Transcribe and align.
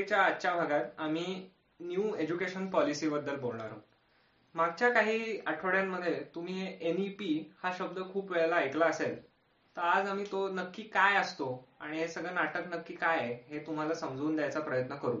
सकाळीच्या 0.00 0.22
आजच्या 0.24 0.54
भागात 0.56 0.84
आम्ही 0.98 1.34
न्यू 1.80 2.02
एज्युकेशन 2.18 2.66
पॉलिसी 2.70 3.08
बद्दल 3.08 3.36
बोलणार 3.40 3.66
आहोत. 3.66 3.80
मागच्या 4.54 4.88
काही 4.90 5.38
आठवड्यांमध्ये 5.46 6.12
तुम्ही 6.34 6.66
एनईपी 6.80 7.32
हा 7.62 7.70
शब्द 7.78 7.98
खूप 8.12 8.30
वेळेला 8.32 8.56
ऐकला 8.56 8.86
असेल 8.86 9.16
तर 9.76 9.80
आज 9.80 10.08
आम्ही 10.08 10.24
तो 10.32 10.48
नक्की 10.50 10.82
काय 10.84 11.16
असतो 11.16 11.48
आणि 11.80 11.98
हे 11.98 12.06
सगळं 12.08 12.34
नाटक 12.34 12.66
नक्की 12.74 12.94
काय 12.94 13.18
आहे 13.18 13.34
हे 13.50 13.58
तुम्हाला 13.66 13.94
समजून 13.94 14.36
द्यायचा 14.36 14.60
प्रयत्न 14.60 14.96
करू. 14.96 15.20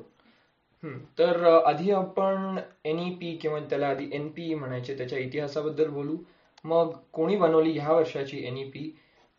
तर 1.18 1.44
आधी 1.66 1.90
आपण 1.90 2.58
एनईपी 2.84 3.36
किंवा 3.36 3.58
त्याला 3.70 3.88
आधी 3.88 4.08
एनपी 4.12 4.54
म्हणायचे 4.54 4.96
त्याच्या 4.98 5.18
इतिहासाबद्दल 5.18 5.88
बोलू. 5.90 6.16
मग 6.64 6.92
कोणी 7.12 7.36
बनवली 7.36 7.78
ह्या 7.78 7.92
वर्षाची 7.92 8.44
एनईपी 8.46 8.90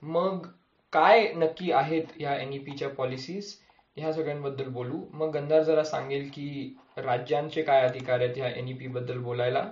मग 0.02 0.48
काय 0.94 1.28
नक्की 1.36 1.72
आहेत 1.72 2.04
ह्या 2.16 2.36
एनईपीच्या 2.36 2.90
पॉलिसीज 2.90 3.54
ह्या 3.98 4.12
सगळ्यांबद्दल 4.14 4.68
बोलू. 4.70 5.00
मग 5.14 5.32
गंधार 5.32 5.64
जरा 5.64 5.84
सांगेल 5.84 6.30
की 6.34 6.76
राज्यांचे 6.98 7.62
काय 7.62 7.82
अधिकार 7.82 8.20
आहेत 8.20 8.38
ह्या 8.38 8.50
एन 8.50 8.68
ई 8.68 8.88
बद्दल 8.88 9.18
बोलायला. 9.18 9.66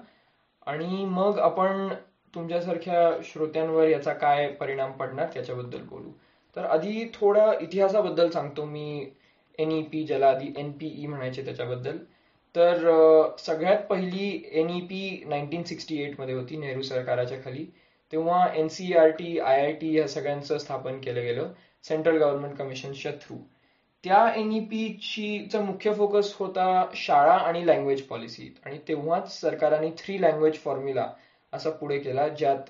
आणि 0.68 1.06
मग 1.06 1.40
आपण 1.40 1.88
तुमच्यासारख्या 2.36 3.10
श्रोत्यांवर 3.24 3.88
याचा 3.88 4.14
काय 4.14 4.48
परिणाम 4.52 4.92
पडणार 4.92 5.28
त्याच्याबद्दल 5.34 5.82
बोलू. 5.82 6.12
तर 6.56 6.66
आधी 6.66 7.06
थोडा 7.14 7.52
इतिहासाबद्दल 7.62 8.30
सांगतो 8.30 8.66
मी. 8.66 9.10
एन 9.60 9.72
ई 9.72 9.82
पी 9.84 10.04
ज्याला 10.04 10.28
आधी 10.30 10.52
एन 10.58 10.72
पी 10.72 10.88
ई 11.04 11.06
म्हणायचे 11.08 11.46
त्याच्याबद्दल. 11.46 11.98
तर 12.56 13.36
सगळ्यात 13.40 13.84
पहिली 13.90 14.50
N 14.52 14.70
E 14.70 14.80
P 14.82 15.24
nineteen 15.28 15.64
sixty 15.64 16.02
एटमध्ये 16.04 16.36
होती 16.36 16.58
नेहरू 16.58 16.82
सरकाराच्या 16.82 17.38
खाली. 17.46 17.66
तेव्हा 18.14 18.46
N 18.56 18.68
C 18.68 18.94
R 18.94 19.10
T 19.10 19.38
I 19.40 19.62
I 19.62 19.72
T 19.74 19.94
या 19.98 20.08
सगळ्यांचं 20.08 20.58
स्थापन 20.58 21.00
केलं 21.02 21.22
गेलं. 21.22 21.52
सेंट्रल 21.84 22.18
गव्हर्नमेंट 22.18 22.58
कमिशनच्या 22.58 23.12
थ्रू 23.12 23.38
त्या 24.04 24.18
एन 24.36 24.52
एनईपी 24.52 25.48
चा 25.52 25.60
मुख्य 25.62 25.94
फोकस 25.94 26.34
होता 26.40 26.66
शाळा 26.96 27.34
आणि 27.34 27.66
लँग्वेज 27.68 28.02
पॉलिसी 28.02 28.50
आणि 28.66 28.78
तेव्हाच 28.88 29.40
सरकारने 29.40 29.90
थ्री 29.98 30.22
लँग्वेज 30.22 30.60
फॉर्म्युला 30.64 31.08
असा 31.54 31.70
पुढे 31.70 31.98
केला 32.00 32.28
ज्यात 32.28 32.70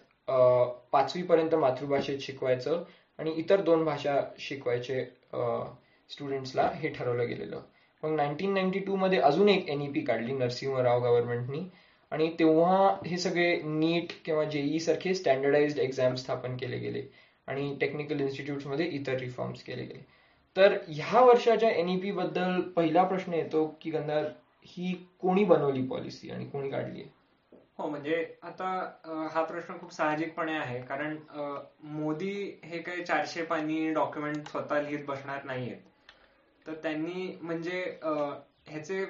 पाचवी 0.91 1.21
पर्यंत 1.23 1.55
मातृभाषेत 1.55 2.19
शिकवायचं 2.21 2.83
आणि 3.19 3.33
इतर 3.37 3.61
दोन 3.61 3.83
भाषा 3.85 4.19
शिकवायचे 4.39 5.03
स्टुडंट्सला 6.09 6.69
हे 6.75 6.89
ठरवलं 6.89 7.27
गेलेलं. 7.27 7.61
मग 8.03 8.15
नाईन्टीन 8.15 8.53
नाईन्टी 8.53 8.79
टू 8.79 8.95
मध्ये 8.95 9.19
अजून 9.19 9.49
एक 9.49 9.69
एन 9.69 9.81
ई 9.81 9.91
पी 9.91 10.01
काढली 10.01 10.33
नरसिंहराव 10.33 10.99
गव्हर्नमेंटनी 11.03 11.59
आणि 12.11 12.29
तेव्हा 12.39 12.95
हे 13.07 13.17
सगळे 13.17 13.55
नीट 13.63 14.13
किंवा 14.25 14.43
जेई 14.43 14.79
सारखे 14.79 15.13
स्टँडर्डाइज्ड 15.13 15.79
एक्झाम 15.79 16.15
स्थापन 16.15 16.55
केले 16.57 16.77
गेले. 16.77 17.01
आणि 17.47 17.75
टेक्निकल 17.81 18.19
इन्स्टिट्यूटमध्ये 18.19 18.85
इतर 18.85 19.17
रिफॉर्म्स 19.19 19.63
केले 19.63 19.83
गेले. 19.83 20.03
तर 20.55 20.77
ह्या 20.87 21.21
वर्षाच्या 21.21 21.69
एनईपी 21.71 22.11
बद्दल 22.11 22.59
पहिला 22.75 23.03
प्रश्न 23.03 23.33
येतो 23.33 23.65
की 23.81 23.91
गंधार 23.91 24.25
ही 24.65 24.93
कोणी 25.19 25.43
बनवली 25.43 25.85
पॉलिसी 25.87 26.29
आणि 26.31 26.45
कोणी 26.45 26.69
काढली 26.69 27.03
हो 27.77 27.87
म्हणजे 27.89 28.15
आता 28.43 28.69
हा 29.33 29.43
प्रश्न 29.43 29.73
खूप 29.79 29.91
साहजिकपणे 29.93 30.53
आहे. 30.53 30.79
कारण 30.81 31.15
मोदी 31.91 32.59
हे 32.63 32.77
काही 32.79 33.03
चारशे 33.03 33.43
पानी 33.43 33.93
डॉक्युमेंट 33.93 34.47
स्वतः 34.47 34.81
लिहित 34.81 35.05
बसणार 35.07 35.43
नाहीयेत. 35.43 35.77
तर 36.65 36.73
त्यांनी 36.83 37.37
म्हणजे 37.41 37.81
ह्याचे 38.03 39.05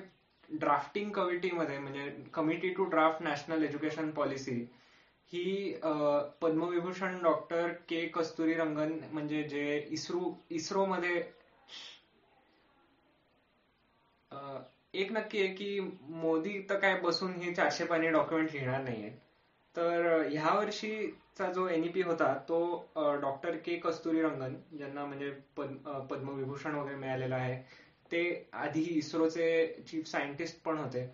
ड्राफ्टिंग 0.49 1.09
कमिटीमध्ये 1.11 1.77
म्हणजे 1.79 2.09
committee 2.33 2.69
to 2.73 2.83
draft 2.89 3.23
national 3.23 3.63
education 3.63 4.09
policy 4.11 4.65
he 5.33 5.73
Padma Vibhushan 6.41 7.21
doctor 7.23 7.67
K 7.89 8.05
कस्तुरी 8.15 8.53
रंगन 8.55 8.99
म्हणजे 9.11 9.43
जे 9.49 9.77
इस्रो 9.91 10.33
इस्रोमध्ये 10.51 11.15
एक 14.93 15.11
नक्की 15.13 15.39
आहे 15.39 15.47
की 15.55 15.79
मोदी 16.01 16.59
तर 16.69 16.79
काय 16.79 16.95
बसून 17.01 17.33
हे 17.41 17.53
चारशे 17.53 17.85
पाणी 17.85 18.07
डॉक्युमेंट 18.09 18.51
लिहिणार 18.53 18.81
नाहीये. 18.83 19.09
तर 19.75 20.27
ह्या 20.29 20.53
वर्षीचा 20.53 21.51
जो 21.53 21.67
एनईपी 21.69 22.01
होता 22.01 22.33
तो 22.49 22.59
डॉक्टर 23.21 23.55
के 23.65 23.75
कस्तुरी 23.79 24.21
रंगन 24.21 24.55
ज्यांना 24.77 25.05
म्हणजे 25.05 25.29
पद्मविभूषण 25.57 26.75
वगैरे 26.75 26.95
मिळालेलं 26.95 27.35
आहे 27.35 27.55
ते 28.11 28.23
आधी 28.53 28.83
इस्रोचे 28.97 29.45
चीफ 29.87 30.07
सायंटिस्ट 30.07 30.63
पण 30.65 30.77
होते. 30.77 31.07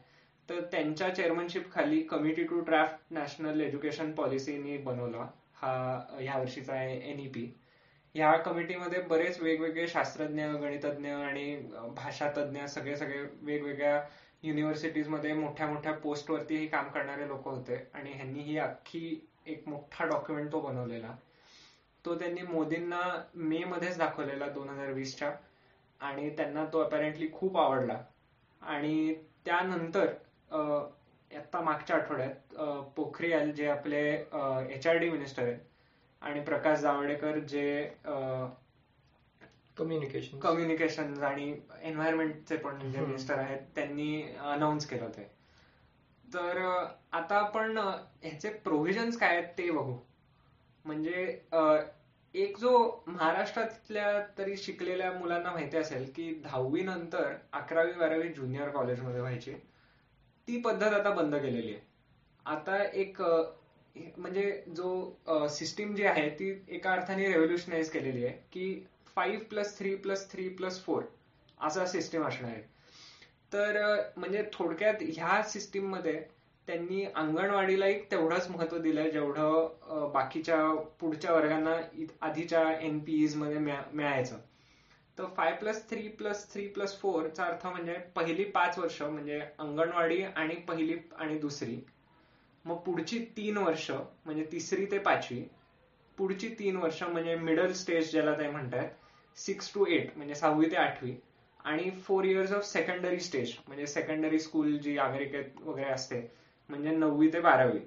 तर 0.50 0.62
त्यांच्या 0.72 1.14
चेअरमनशिप 1.16 1.72
खाली 1.72 2.02
committee 2.02 2.44
to 2.44 2.60
draft 2.60 3.14
national 3.14 3.62
education 3.62 4.12
पॉलिसीनी 4.12 4.78
बनवला. 4.78 5.28
हा 5.56 5.72
ह्या 6.20 6.38
वर्षीचा 6.40 6.74
आहे 6.74 6.98
एनईपी 7.12 7.52
ह्या 8.16 8.32
कमिटीमध्ये 8.38 9.02
बरेच 9.02 9.40
वेगवेगळे 9.42 9.88
शास्त्रज्ञ 9.88 10.44
गणितज्ञ 10.62 11.10
आणि 11.10 11.56
भाषातज्ञ 11.96 12.66
सगळे 12.66 12.96
सगळे 12.96 13.22
वेगवेगळ्या 13.42 14.02
युनिव्हर्सिटीजमध्ये 14.44 15.34
मोठ्या 15.34 15.68
मोठ्या 15.68 15.94
पोस्टवरती 15.94 16.66
काम 16.68 16.90
करणारे 16.90 17.28
लोक 17.28 17.48
होते. 17.48 17.76
आणि 17.94 18.12
ह्यांनी 18.12 18.40
ही 18.40 18.58
अख्खी 18.58 19.28
एक 19.46 19.68
मोठा 19.68 20.06
डॉक्युमेंट 20.06 20.52
तो 20.52 20.60
बनवलेला. 20.62 21.16
तो 22.06 22.16
त्यांनी 22.16 22.42
मोदींना 22.42 23.02
मे 23.36 23.64
मध्येच 23.64 23.98
दाखवलेला 23.98 24.48
दोन 24.48 24.70
हजार 24.70 24.92
वीसच्या 24.92 25.32
आणि 26.02 26.30
त्यांना 26.30 26.66
तो 26.66 26.80
अपेरेंटली 26.80 27.28
खूप 27.34 27.58
आवडला. 27.58 28.02
आणि 28.62 29.14
त्यानंतर 29.46 30.14
आता 31.32 31.62
मागच्या 31.62 31.96
आठवड्यात 31.96 32.56
पोखरियाल 32.96 33.52
जे 33.52 33.68
आपले 33.68 34.02
एच 34.76 34.88
आर 34.88 34.98
डी 34.98 35.10
मिनिस्टर 35.10 35.44
आहेत 35.44 35.60
आणि 36.22 36.40
प्रकाश 36.44 36.80
जावडेकर 36.80 37.40
जे 37.40 37.84
कम्युनिकेशन 39.78 40.40
कम्युनिकेशन 40.40 41.24
आणि 41.24 41.54
एन्व्हायरमेंटचे 41.82 42.58
पण 42.58 42.92
जे 42.92 43.00
मिनिस्टर 43.00 43.40
आहेत 43.40 43.62
त्यांनी 43.76 44.22
अनाऊन्स 44.44 44.86
केलं 44.88 45.04
होते. 45.06 45.24
तर 46.26 46.58
आता 47.12 47.36
आपण 47.38 47.78
ह्याचे 47.78 48.50
प्रोव्हिजन्स 48.64 49.18
काय 49.18 49.36
आहेत 49.38 49.48
ते 49.58 49.70
बघू. 49.72 49.98
म्हणजे 50.86 51.22
एक 52.36 52.58
जो 52.60 53.04
महाराष्ट्रातल्या 53.08 54.20
तरी 54.38 54.56
शिकलेल्या 54.58 55.12
मुलांना 55.12 55.52
माहिती 55.52 55.78
असेल 55.78 56.10
की 56.16 56.34
दहावी 56.44 56.82
नंतर 56.84 57.34
अकरावी 57.54 57.92
बारावी 57.92 58.30
ज्युनियर 58.30 58.70
कॉलेजमध्ये 58.70 59.22
व्हायची. 59.22 59.54
ती 60.48 60.60
पद्धत 60.62 60.94
आता 60.94 61.10
बंद 61.12 61.36
केलेली 61.36 61.74
आहे. 61.74 61.82
आता 62.46 62.84
एक 62.94 63.22
म्हणजे 64.18 64.64
जो 64.68 65.48
सिस्टीम 65.50 65.94
जी 65.96 66.04
आहे 66.06 66.30
ती 66.30 66.50
एका 66.70 66.92
अर्थाने 66.92 67.28
रेव्होल्युशनाइज 67.28 67.90
केलेली 67.90 68.26
आहे 68.26 68.34
की 68.54 68.86
five 69.16 69.44
plus 69.50 69.78
three 69.78 69.96
plus 69.96 70.30
three 70.32 70.48
plus 70.50 70.84
four 70.86 71.04
असा 71.58 71.86
सिस्टीम 71.86 72.24
असणार 72.28 72.52
आहे. 72.52 72.62
तर 73.54 74.02
म्हणजे 74.18 74.44
थोडक्यात 74.54 75.04
ह्या 75.08 75.42
सिस्टीममध्ये 75.50 76.20
त्यांनी 76.68 77.04
अंगणवाडीला 77.06 77.88
एक 77.88 78.10
तेवढंच 78.12 78.50
महत्त्व 78.50 78.78
दिलंय 78.78 79.10
जेवढं 79.12 80.12
बाकीच्या 80.14 80.58
पुढच्या 81.00 81.34
वर्गांना 81.34 81.76
आधीच्या 82.22 82.64
एनपीईजमध्ये 82.82 83.58
मिळायचं. 83.58 84.38
तर 85.18 85.26
five 85.36 85.52
plus 85.52 85.90
three 85.90 86.08
plus 86.18 86.48
three 86.54 86.68
plus 86.68 86.98
four 87.02 87.28
चा 87.28 87.44
अर्थ 87.44 87.66
म्हणजे 87.68 87.94
पहिली 88.16 88.44
पाच 88.52 88.78
वर्ष 88.80 89.02
म्हणजे 89.02 89.40
अंगणवाडी 89.60 90.22
आणि 90.24 90.56
पहिली 90.68 90.98
आणि 91.18 91.38
दुसरी. 91.40 91.78
मग 92.66 92.78
पुढची 92.86 93.20
तीन 93.38 93.58
वर्ष 93.58 93.90
म्हणजे 93.92 94.46
तिसरी 94.52 94.86
ते 94.86 94.98
पाचवी. 95.00 95.42
पुढची 96.18 96.50
तीन 96.60 96.76
वर्ष 96.76 97.02
म्हणजे 97.04 97.36
मिडल 97.36 97.72
स्टेज 97.74 98.12
ज्याला 98.12 98.34
ते 98.34 98.50
म्हणतात 98.50 98.90
सिक्स 99.38 99.74
टू 99.74 99.86
एट 99.86 100.18
म्हणजे 100.18 100.36
सहावी 100.36 100.72
ते 100.72 100.76
आठवी. 100.76 101.16
आणि 101.66 101.90
four 102.08 102.24
years 102.24 102.52
of 102.54 102.66
secondary 102.66 103.20
stage 103.20 103.54
म्हणजे 103.68 103.86
सेकंडरी 103.88 104.40
स्कूल 104.40 104.78
जी 104.78 104.98
अमेरिकेत 104.98 105.62
वगैरे 105.62 105.90
असते 105.92 106.20
म्हणजे 106.70 106.92
नववी 106.92 107.28
ते 107.34 107.40
बारावी. 107.40 107.80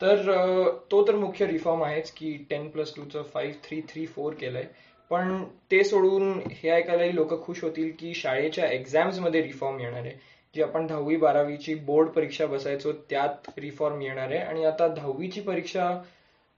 तर 0.00 0.78
तो 0.90 1.06
तर 1.08 1.16
मुख्य 1.16 1.46
रिफॉर्म 1.46 1.82
आहेच 1.84 2.10
की 2.12 2.36
टेन 2.50 2.68
प्लस 2.70 2.94
टू 2.96 3.04
च 3.04 3.24
फाईव्ह 3.24 3.58
थ्री 3.64 3.80
थ्री 3.88 4.06
फोर 4.06 4.34
केलंय. 4.34 4.66
पण 5.10 5.44
ते 5.70 5.82
सोडून 5.84 6.40
हे 6.50 6.70
ऐकायलाही 6.70 7.14
लोक 7.14 7.44
खुश 7.44 7.62
होतील 7.64 7.92
की 7.98 8.14
शाळेच्या 8.14 8.66
एक्झाम्समध्ये 8.66 9.42
रिफॉर्म 9.42 9.80
येणार 9.80 10.00
आहे. 10.00 10.12
जी 10.54 10.62
आपण 10.62 10.86
दहावी 10.86 11.16
बारावीची 11.16 11.74
बोर्ड 11.74 12.08
परीक्षा 12.08 12.46
बसायचो 12.46 12.92
त्यात 12.92 13.50
रिफॉर्म 13.58 14.00
येणार 14.02 14.30
आहे. 14.30 14.38
आणि 14.38 14.64
आता 14.64 14.88
दहावीची 14.88 15.40
परीक्षा 15.40 16.02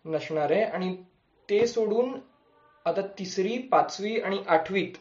नसणार 0.05 0.51
आहे. 0.51 0.63
आणि 0.63 0.97
ते 1.49 1.67
सोडून 1.67 2.15
आता 2.87 3.01
तिसरी 3.19 3.59
पाचवी 3.59 4.21
आणि 4.21 4.39
आठवीत 4.49 4.93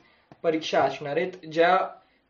परीक्षा 0.44 0.82
असणार 0.82 1.18
आहेत 1.18 1.46
ज्या 1.52 1.78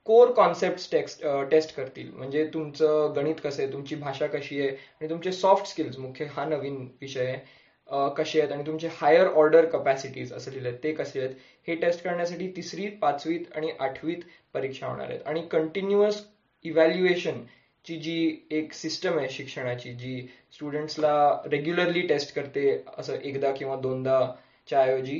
कोर 0.06 0.32
कॉन्सेप्ट 0.32 0.92
टेक्स्ट 0.92 1.26
टेस्ट 1.52 1.76
करतील. 1.76 2.12
म्हणजे 2.14 2.46
तुमचं 2.54 3.14
गणित 3.16 3.36
कसं 3.44 3.64
आहे? 3.64 3.74
तुमची 3.74 3.96
भाषा 3.96 4.28
कशी 4.28 4.60
आहे? 4.62 4.70
आणि 4.70 5.10
तुमचे 5.10 5.32
सॉफ्ट 5.32 5.66
स्किल्स 5.66 5.98
मुख्य 6.00 6.26
हा 6.26 6.46
नवीन 6.46 6.88
विषय 7.02 7.26
आहे. 7.26 7.65
कसे 7.90 8.40
आहेत 8.42 8.52
आणि 8.52 8.66
तुमचे 8.68 8.88
हायर 8.92 9.28
ऑर्डर 9.30 9.66
कपॅसिटीज 9.70 10.32
असं 10.34 10.52
लिहिलं 10.52 10.76
ते 10.84 10.92
कसे 10.94 11.20
आहेत 11.20 11.36
हे 11.68 11.76
टेस्ट 11.76 12.04
करण्यासाठी 12.04 12.52
तिसरी 12.56 12.88
पाचवीत 13.02 13.56
आणि 13.56 13.70
आठवीत 13.80 14.22
परीक्षा 14.54 14.88
होणार 14.88 15.10
आहेत. 15.10 15.20
आणि 15.26 15.42
कंटिन्युअस 15.52 16.22
इव्हॅल्युएशन 16.66 17.42
ची 17.86 17.96
जी 17.98 18.46
एक 18.52 18.74
सिस्टम 18.74 19.18
आहे 19.18 19.30
शिक्षणाची 19.30 19.94
जी 19.94 20.28
स्टुडंट्सला 20.54 21.12
रेग्युलरली 21.46 22.02
टेस्ट 22.08 22.34
करते 22.36 22.70
असं 22.98 23.16
एकदा 23.16 23.52
किंवा 23.52 23.76
दोनदा 23.82 24.20
च्या 24.68 24.82
ऐवजी 24.84 25.20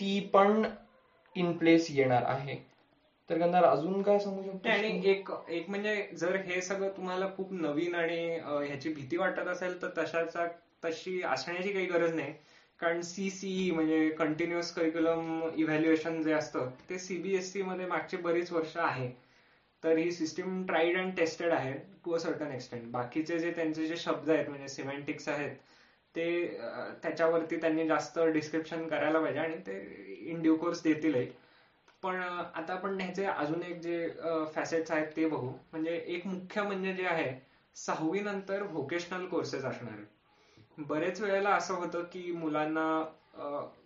ती 0.00 0.18
पण 0.32 0.62
इन 1.36 1.52
प्लेस 1.58 1.86
येणार 1.90 2.22
आहे. 2.26 2.56
तर 3.28 3.38
गंधार 3.38 3.64
अजून 3.64 4.02
काय 4.02 4.18
सांगू 4.18 4.42
शकतो? 4.42 4.68
आणि 4.68 5.00
एक 5.10 5.30
एक 5.48 5.68
म्हणजे 5.70 6.08
जर 6.18 6.36
हे 6.36 6.60
सगळं 6.62 6.88
तुम्हाला 6.96 7.26
खूप 7.36 7.52
नवीन 7.52 7.94
आणि 7.94 8.26
ह्याची 8.38 8.92
भीती 8.94 9.16
वाटत 9.16 9.48
असेल 9.48 9.80
तर 9.82 9.88
तशाचा 9.98 10.46
तशी 10.82 11.22
असण्याची 11.24 11.72
काही 11.72 11.86
गरज 11.86 12.14
नाही. 12.14 12.32
कारण 12.80 13.00
सीसीई 13.02 13.70
म्हणजे 13.70 14.08
कंटिन्युअस 14.18 14.72
करिक्युलम 14.74 15.40
इव्हॅल्युएशन 15.56 16.22
जे 16.22 16.32
असतं 16.32 16.68
ते 16.90 16.98
सीबीएसई 16.98 17.62
मध्ये 17.62 17.86
मागचे 17.86 18.16
बरीच 18.18 18.52
वर्ष 18.52 18.76
आहे. 18.76 19.08
तर 19.82 19.96
ही 19.98 20.10
सिस्टीम 20.12 20.64
ट्राईड 20.66 20.96
अँड 20.98 21.14
टेस्टेड 21.16 21.52
आहे 21.52 21.72
टू 22.04 22.12
अ 22.12 22.18
सर्टन 22.18 22.52
एक्सटेंट 22.52 22.90
बाकीचे 22.92 23.38
जे 23.38 23.50
त्यांचे 23.50 23.86
जे 23.86 23.96
शब्द 23.96 24.30
आहेत 24.30 24.48
म्हणजे 24.48 24.68
सिमेंटिक्स 24.68 25.28
आहेत 25.28 25.50
ते 26.14 26.24
त्याच्यावरती 27.02 27.56
त्यांनी 27.60 27.86
जास्त 27.86 28.18
डिस्क्रिप्शन 28.32 28.86
करायला 28.88 29.20
पाहिजे 29.20 29.38
आणि 29.40 29.56
ते 29.66 29.76
इन 30.30 30.42
ड्यू 30.42 30.54
कोर्स 30.56 30.82
देतीलही. 30.82 31.26
पण 32.02 32.16
आता 32.16 32.72
आपण 32.72 33.00
ह्याचे 33.00 33.24
अजून 33.26 33.62
एक 33.62 33.80
जे 33.80 34.08
फॅसेट्स 34.54 34.90
आहेत 34.90 35.06
ते 35.16 35.26
बघू. 35.26 35.48
म्हणजे 35.72 35.94
एक 36.06 36.26
मुख्य 36.26 36.62
म्हणजे 36.62 36.92
जे 36.94 37.06
आहे 37.06 37.32
सहावी 37.76 38.20
नंतर 38.20 38.62
व्होकेशनल 38.64 39.26
कोर्सेस 39.26 39.64
असणार. 39.64 39.92
आहेत 39.92 40.06
बरेच 40.78 41.20
वेळेला 41.20 41.50
असं 41.50 41.74
होतं 41.74 42.02
की 42.02 42.32
मुलांना 42.32 43.02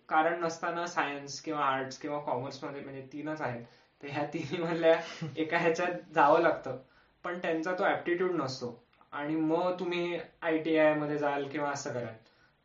कारण 0.09 0.39
नसताना 0.43 0.85
सायन्स 0.87 1.39
किंवा 1.41 1.65
आर्ट्स 1.65 1.97
किंवा 1.97 2.19
कॉमर्समध्ये 2.19 2.81
म्हणजे 2.81 3.01
तीनच 3.13 3.41
आहेत. 3.41 3.63
तर 4.03 4.07
ह्या 4.07 4.25
तिन्ही 4.25 4.57
मधल्या 4.63 4.95
एका 5.37 5.57
ह्याच्यात 5.57 6.13
जावं 6.15 6.41
लागतं. 6.41 6.77
पण 7.23 7.37
त्यांचा 7.37 7.73
तो 7.73 7.85
ऍप्टिट्यूड 7.85 8.31
नसतो. 8.31 8.79
आणि 9.11 9.35
मग 9.35 9.79
तुम्ही 9.79 10.19
आय 10.41 10.57
टी 10.57 10.77
आयमध्ये 10.77 11.17
जाल 11.17 11.47
किंवा 11.49 11.69
असं 11.69 11.93
कराल. 11.93 12.13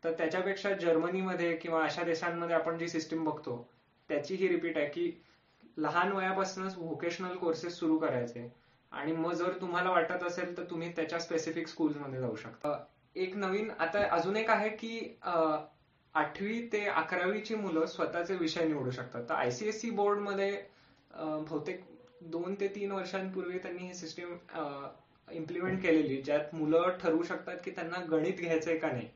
तर 0.03 0.11
त्याच्यापेक्षा 0.11 0.73
जर्मनीमध्ये 0.73 1.55
किंवा 1.55 1.83
अशा 1.83 2.03
देशांमध्ये 2.03 2.55
आपण 2.55 2.77
जी 2.77 2.87
सिस्टीम 2.87 3.23
बघतो 3.23 3.57
त्याची 4.09 4.35
ही 4.35 4.47
रिपीट 4.47 4.77
आहे 4.77 4.85
की 4.85 5.11
लहान 5.77 6.11
वयापासूनच 6.11 6.77
व्होकेशनल 6.77 7.35
कोर्सेस 7.37 7.77
सुरू 7.79 7.97
करायचे. 7.97 8.51
आणि 8.91 9.11
मग 9.11 9.33
जर 9.33 9.53
तुम्हाला 9.61 9.89
वाटत 9.89 10.23
असेल 10.23 10.57
तर 10.57 10.63
तुम्ही 10.63 10.91
त्याच्या 10.95 11.19
स्पेसिफिकमध्ये 11.19 12.19
जाऊ 12.19 12.35
शकता. 12.35 12.77
एक 13.15 13.35
नवीन 13.35 13.69
आता 13.79 14.03
अजून 14.07 14.37
एक 14.37 14.49
आहे 14.49 14.69
की 14.71 14.99
आठवी 15.23 16.61
ते 16.73 16.85
अकरावीची 16.87 17.55
मुलं 17.55 17.85
स्वतःचे 17.85 18.35
विषय 18.35 18.65
निवडू 18.65 18.91
शकतात. 18.91 19.21
तर 19.23 19.89
बोर्ड 19.89 19.95
बोर्डमध्ये 19.95 20.51
बहुतेक 21.11 21.83
दोन 22.31 22.55
ते 22.59 22.67
तीन 22.67 22.91
वर्षांपूर्वी 22.91 23.57
त्यांनी 23.59 23.83
ही 23.83 23.93
सिस्टीम 23.93 24.33
इम्प्लिमेंट 25.27 25.81
केलेली 25.81 26.21
ज्यात 26.21 26.53
मुलं 26.55 26.97
ठरवू 27.01 27.23
शकतात 27.23 27.57
की 27.65 27.71
त्यांना 27.71 27.99
गणित 28.11 28.39
घ्यायचंय 28.39 28.75
का 28.75 28.91
नाही. 28.91 29.07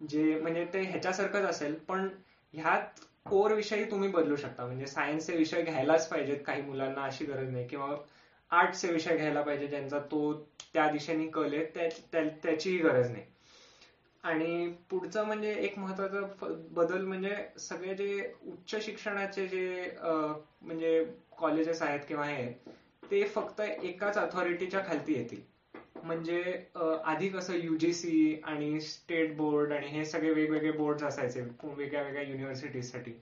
जे 0.00 0.38
म्हणजे 0.40 0.64
ते 0.72 0.82
ह्याच्यासारखंच 0.82 1.44
असेल 1.44 1.74
पण 1.88 2.08
ह्यात 2.54 3.04
कोर 3.28 3.52
विषयी 3.52 3.84
तुम्ही 3.90 4.08
बदलू 4.10 4.36
शकता. 4.36 4.64
म्हणजे 4.66 4.86
सायन्सचे 4.86 5.36
विषय 5.36 5.62
घ्यायलाच 5.62 6.08
पाहिजेत 6.08 6.38
काही 6.46 6.62
मुलांना 6.62 7.02
अशी 7.04 7.24
गरज 7.24 7.50
नाही. 7.50 7.66
किंवा 7.66 7.94
आर्टचे 8.52 8.90
विषय 8.90 9.16
घ्यायला 9.16 9.42
पाहिजे 9.42 9.66
ज्यांचा 9.66 9.98
तो 10.10 10.32
त्या 10.74 10.88
दिशेने 10.88 11.26
कल 11.28 11.54
आहे 11.54 11.88
त्याचीही 12.12 12.78
गरज 12.78 13.10
नाही. 13.10 13.24
आणि 14.24 14.68
पुढचं 14.90 15.26
म्हणजे 15.26 15.52
एक 15.54 15.78
महत्त्वाचा 15.78 16.22
बदल 16.72 17.04
म्हणजे 17.04 17.36
सगळे 17.58 17.94
जे 17.94 18.30
उच्च 18.42 18.74
शिक्षणाचे 18.84 19.46
जे 19.48 19.92
म्हणजे 20.00 21.02
कॉलेजेस 21.38 21.82
आहेत 21.82 22.00
किंवा 22.08 22.24
हे 22.26 22.48
ते 23.02 23.24
फक्त 23.26 23.60
एकाच 23.60 24.18
अथॉरिटीच्या 24.18 24.80
खालती 24.86 25.14
येतील. 25.14 25.40
म्हणजे 26.02 26.40
आधी 27.04 27.28
कसं 27.28 27.54
युजीसी 27.54 28.40
आणि 28.44 28.80
स्टेट 28.80 29.36
बोर्ड 29.36 29.72
आणि 29.72 29.86
हे 29.88 30.04
सगळे 30.04 30.30
वेगवेगळे 30.30 30.70
बोर्ड 30.72 31.02
असायचे 31.02 31.40
वेगळ्या 31.64 32.02
वेगळ्या 32.02 32.22
युनिव्हर्सिटीसाठी 32.22 33.12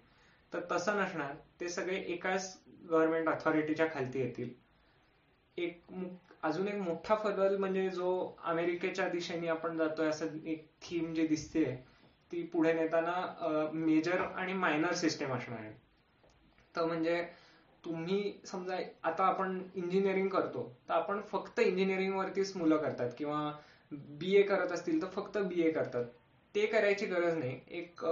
तर 0.52 0.61
तसं 0.70 0.96
नसणार 0.96 1.32
ते 1.61 1.69
सगळे 1.69 1.96
एकाच 2.08 2.56
गव्हर्नमेंट 2.84 3.29
अथॉरिटीच्या 3.29 3.87
खालती 3.94 4.20
येतील. 4.20 4.49
एक 5.58 5.81
अजून 6.44 6.69
एक 6.69 6.81
मोठा 6.81 7.14
बदल 7.25 7.56
म्हणजे 7.56 7.88
जो 7.91 8.08
अमेरिकेच्या 8.44 9.08
दिशेने 9.08 9.49
आपण 9.49 9.76
जातोय 9.76 10.08
असं 10.08 10.37
एक 10.47 10.67
थीम 10.82 11.12
जी 11.14 11.26
दिसते 11.26 11.64
ती 12.32 12.43
पुढे 12.53 12.73
नेताना 12.73 13.69
मेजर 13.73 14.20
आणि 14.20 14.53
मायनर 14.53 14.93
सिस्टम 14.94 15.32
असणार 15.35 15.58
आहे. 15.58 15.73
तर 16.75 16.85
म्हणजे 16.85 17.23
तुम्ही 17.85 18.32
समजा 18.47 18.76
आता 19.03 19.25
आपण 19.26 19.58
इंजिनिअरिंग 19.75 20.29
करतो 20.29 20.69
तर 20.88 20.94
आपण 20.94 21.20
फक्त 21.29 21.61
इंजिनिअरिंग 21.61 22.14
वरतीच 22.17 22.56
मुलं 22.56 22.76
करतात 22.76 23.11
किंवा 23.19 23.50
बी 23.93 24.35
ए 24.37 24.43
करत 24.43 24.73
असतील 24.73 25.03
तर 25.03 25.08
फक्त 25.11 25.38
बी 25.38 25.62
ए 25.62 25.70
करतात. 25.70 26.05
ते 26.55 26.67
करायची 26.67 27.06
गरज 27.06 27.37
नाही. 27.38 27.61
एक 27.69 28.05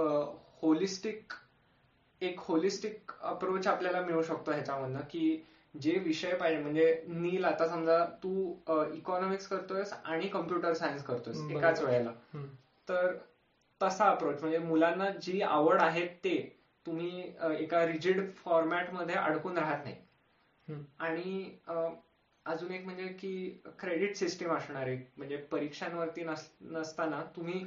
होलिस्टिक 0.62 1.32
एक 2.20 2.41
होलिस्टिक 2.41 3.12
अप्रोच 3.23 3.67
आपल्याला 3.67 4.00
मिळू 4.00 4.23
शकतो 4.23 4.52
ह्याच्यामधनं 4.52 5.00
की 5.11 5.44
जे 5.75 5.93
विषय 5.99 6.35
पाहिजे 6.37 6.62
म्हणजे 6.62 7.03
नील 7.06 7.44
आता 7.44 7.67
समजा 7.69 8.05
तू 8.23 8.55
इकॉनॉमिक्स 8.94 9.47
करतोयस 9.49 9.93
आणि 9.94 10.29
कम्प्युटर 10.29 10.73
सायन्स 10.75 11.05
करतोयस 11.05 11.50
एकाच 11.50 11.82
वेळेला. 11.82 12.12
तर 12.88 13.17
तसा 13.81 14.09
अप्रोच 14.11 14.41
म्हणजे 14.41 14.59
मुलांना 14.59 15.09
जी 15.23 15.41
आवड 15.43 15.81
आहे 15.81 16.06
ते 16.25 16.37
तुम्ही 16.87 17.23
एका 17.59 17.85
रिजिड 17.87 18.21
फॉर्मॅटमध्ये 18.37 19.15
अडकून 19.17 19.59
राहत 19.59 19.85
नाही. 19.85 20.76
आणि 20.99 21.50
अजून 22.47 22.73
एक 22.73 22.85
म्हणजे 22.85 23.06
की 23.20 23.62
क्रेडिट 23.79 24.17
सिस्टीम 24.17 24.53
असणार 24.53 24.87
आहे 24.87 24.97
म्हणजे 25.17 25.37
परीक्षांवरती 25.50 26.25
नसताना 26.25 27.23
तुम्ही 27.37 27.65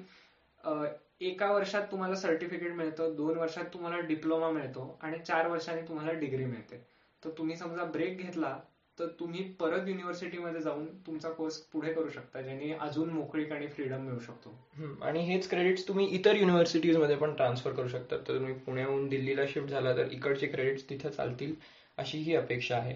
एका 1.21 1.51
वर्षात 1.51 1.83
तुम्हाला 1.91 2.15
सर्टिफिकेट 2.15 2.73
मिळतं 2.73 3.15
दोन 3.15 3.37
वर्षात 3.37 3.65
तुम्हाला 3.73 3.99
डिप्लोमा 4.07 4.49
मिळतो 4.51 4.97
आणि 5.01 5.19
चार 5.19 5.47
वर्षांनी 5.47 5.87
तुम्हाला 5.87 6.11
डिग्री 6.11 6.45
मिळते. 6.45 6.83
तर 7.23 7.29
तुम्ही 7.29 7.55
समजा 7.55 7.83
ब्रेक 7.83 8.17
घेतला 8.17 8.57
तर 8.97 9.07
तुम्ही 9.19 9.43
परत 9.59 9.87
युनिव्हर्सिटीमध्ये 9.87 10.61
जाऊन 10.61 10.85
तुमचा 11.07 11.29
कोर्स 11.29 11.57
पुढे 11.73 11.93
करू 11.93 12.09
शकता 12.09 12.41
ज्याने 12.41 12.71
अजून 12.81 13.09
मोकळीक 13.09 13.51
आणि 13.51 13.67
फ्रीडम 13.67 14.01
मिळू 14.01 14.19
शकतो. 14.19 14.53
आणि 15.01 15.19
हेच 15.25 15.49
क्रेडिट्स 15.49 15.87
तुम्ही 15.87 16.05
इतर 16.15 16.35
युनिव्हर्सिटीजमध्ये 16.35 17.15
पण 17.15 17.33
ट्रान्सफर 17.33 17.71
करू 17.71 17.87
शकता. 17.87 18.17
तर 18.17 18.23
तुम्ही 18.29 18.53
पुण्याहून 18.55 19.07
दिल्लीला 19.09 19.45
शिफ्ट 19.47 19.69
झाला 19.69 19.95
तर 19.97 20.11
इकडचे 20.11 20.47
क्रेडिट्स 20.47 20.89
तिथे 20.89 21.09
चालतील 21.09 21.53
अशी 21.97 22.17
ही 22.17 22.35
अपेक्षा 22.35 22.77
आहे. 22.77 22.95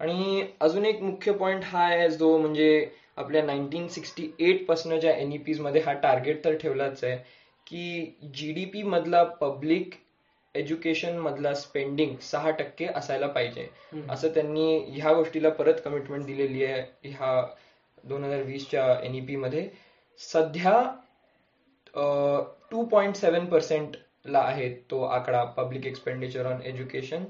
आणि 0.00 0.44
अजून 0.60 0.84
एक 0.86 1.02
मुख्य 1.02 1.32
पॉईंट 1.32 1.64
हा 1.64 1.84
आहे 1.84 2.08
जो 2.10 2.36
म्हणजे 2.38 2.88
आपल्या 3.16 3.42
नाईन्टीन 3.42 3.88
सिक्स्टी 3.88 4.28
एटपासून 4.40 4.98
ज्या 5.00 5.14
एनईपीजमध्ये 5.16 5.80
हा 5.80 5.92
टार्गेट 5.92 6.44
तर 6.44 6.56
ठेवलाच 6.56 7.04
आहे 7.04 7.16
की 7.66 8.16
जीडीपी 8.34 8.82
मधला 8.82 9.22
पब्लिक 9.40 9.94
एज्युकेशन 10.54 11.18
मधला 11.18 11.52
स्पेंडिंग 11.54 12.16
सहा 12.22 12.50
टक्के 12.50 12.86
असायला 12.86 13.26
पाहिजे. 13.26 13.68
असं 14.10 14.28
त्यांनी 14.34 14.78
ह्या 14.90 15.12
गोष्टीला 15.12 15.50
परत 15.50 15.80
कमिटमेंट 15.84 16.24
दिलेली 16.26 16.64
आहे. 16.64 16.82
ह्या 17.04 17.44
दोन 18.04 18.24
हजार 18.24 18.42
वीसच्या 18.42 18.86
एनईपी 19.04 19.36
मध्ये. 19.36 19.68
सध्या 20.20 20.82
टू 22.70 22.84
पॉइंट 22.84 23.16
सेव्हन 23.16 23.46
पर्सेंट 23.46 23.96
ला 24.26 24.38
आहे 24.38 24.68
तो 24.90 25.02
आकडा 25.02 25.42
public 25.56 25.86
expenditure 25.86 26.46
on 26.46 26.60
education 26.62 27.24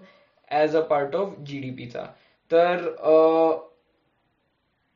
as 0.51 0.77
a 0.77 0.81
part 0.81 1.15
of 1.17 1.35
जीडीपीचा 1.47 2.05
तर 2.51 2.89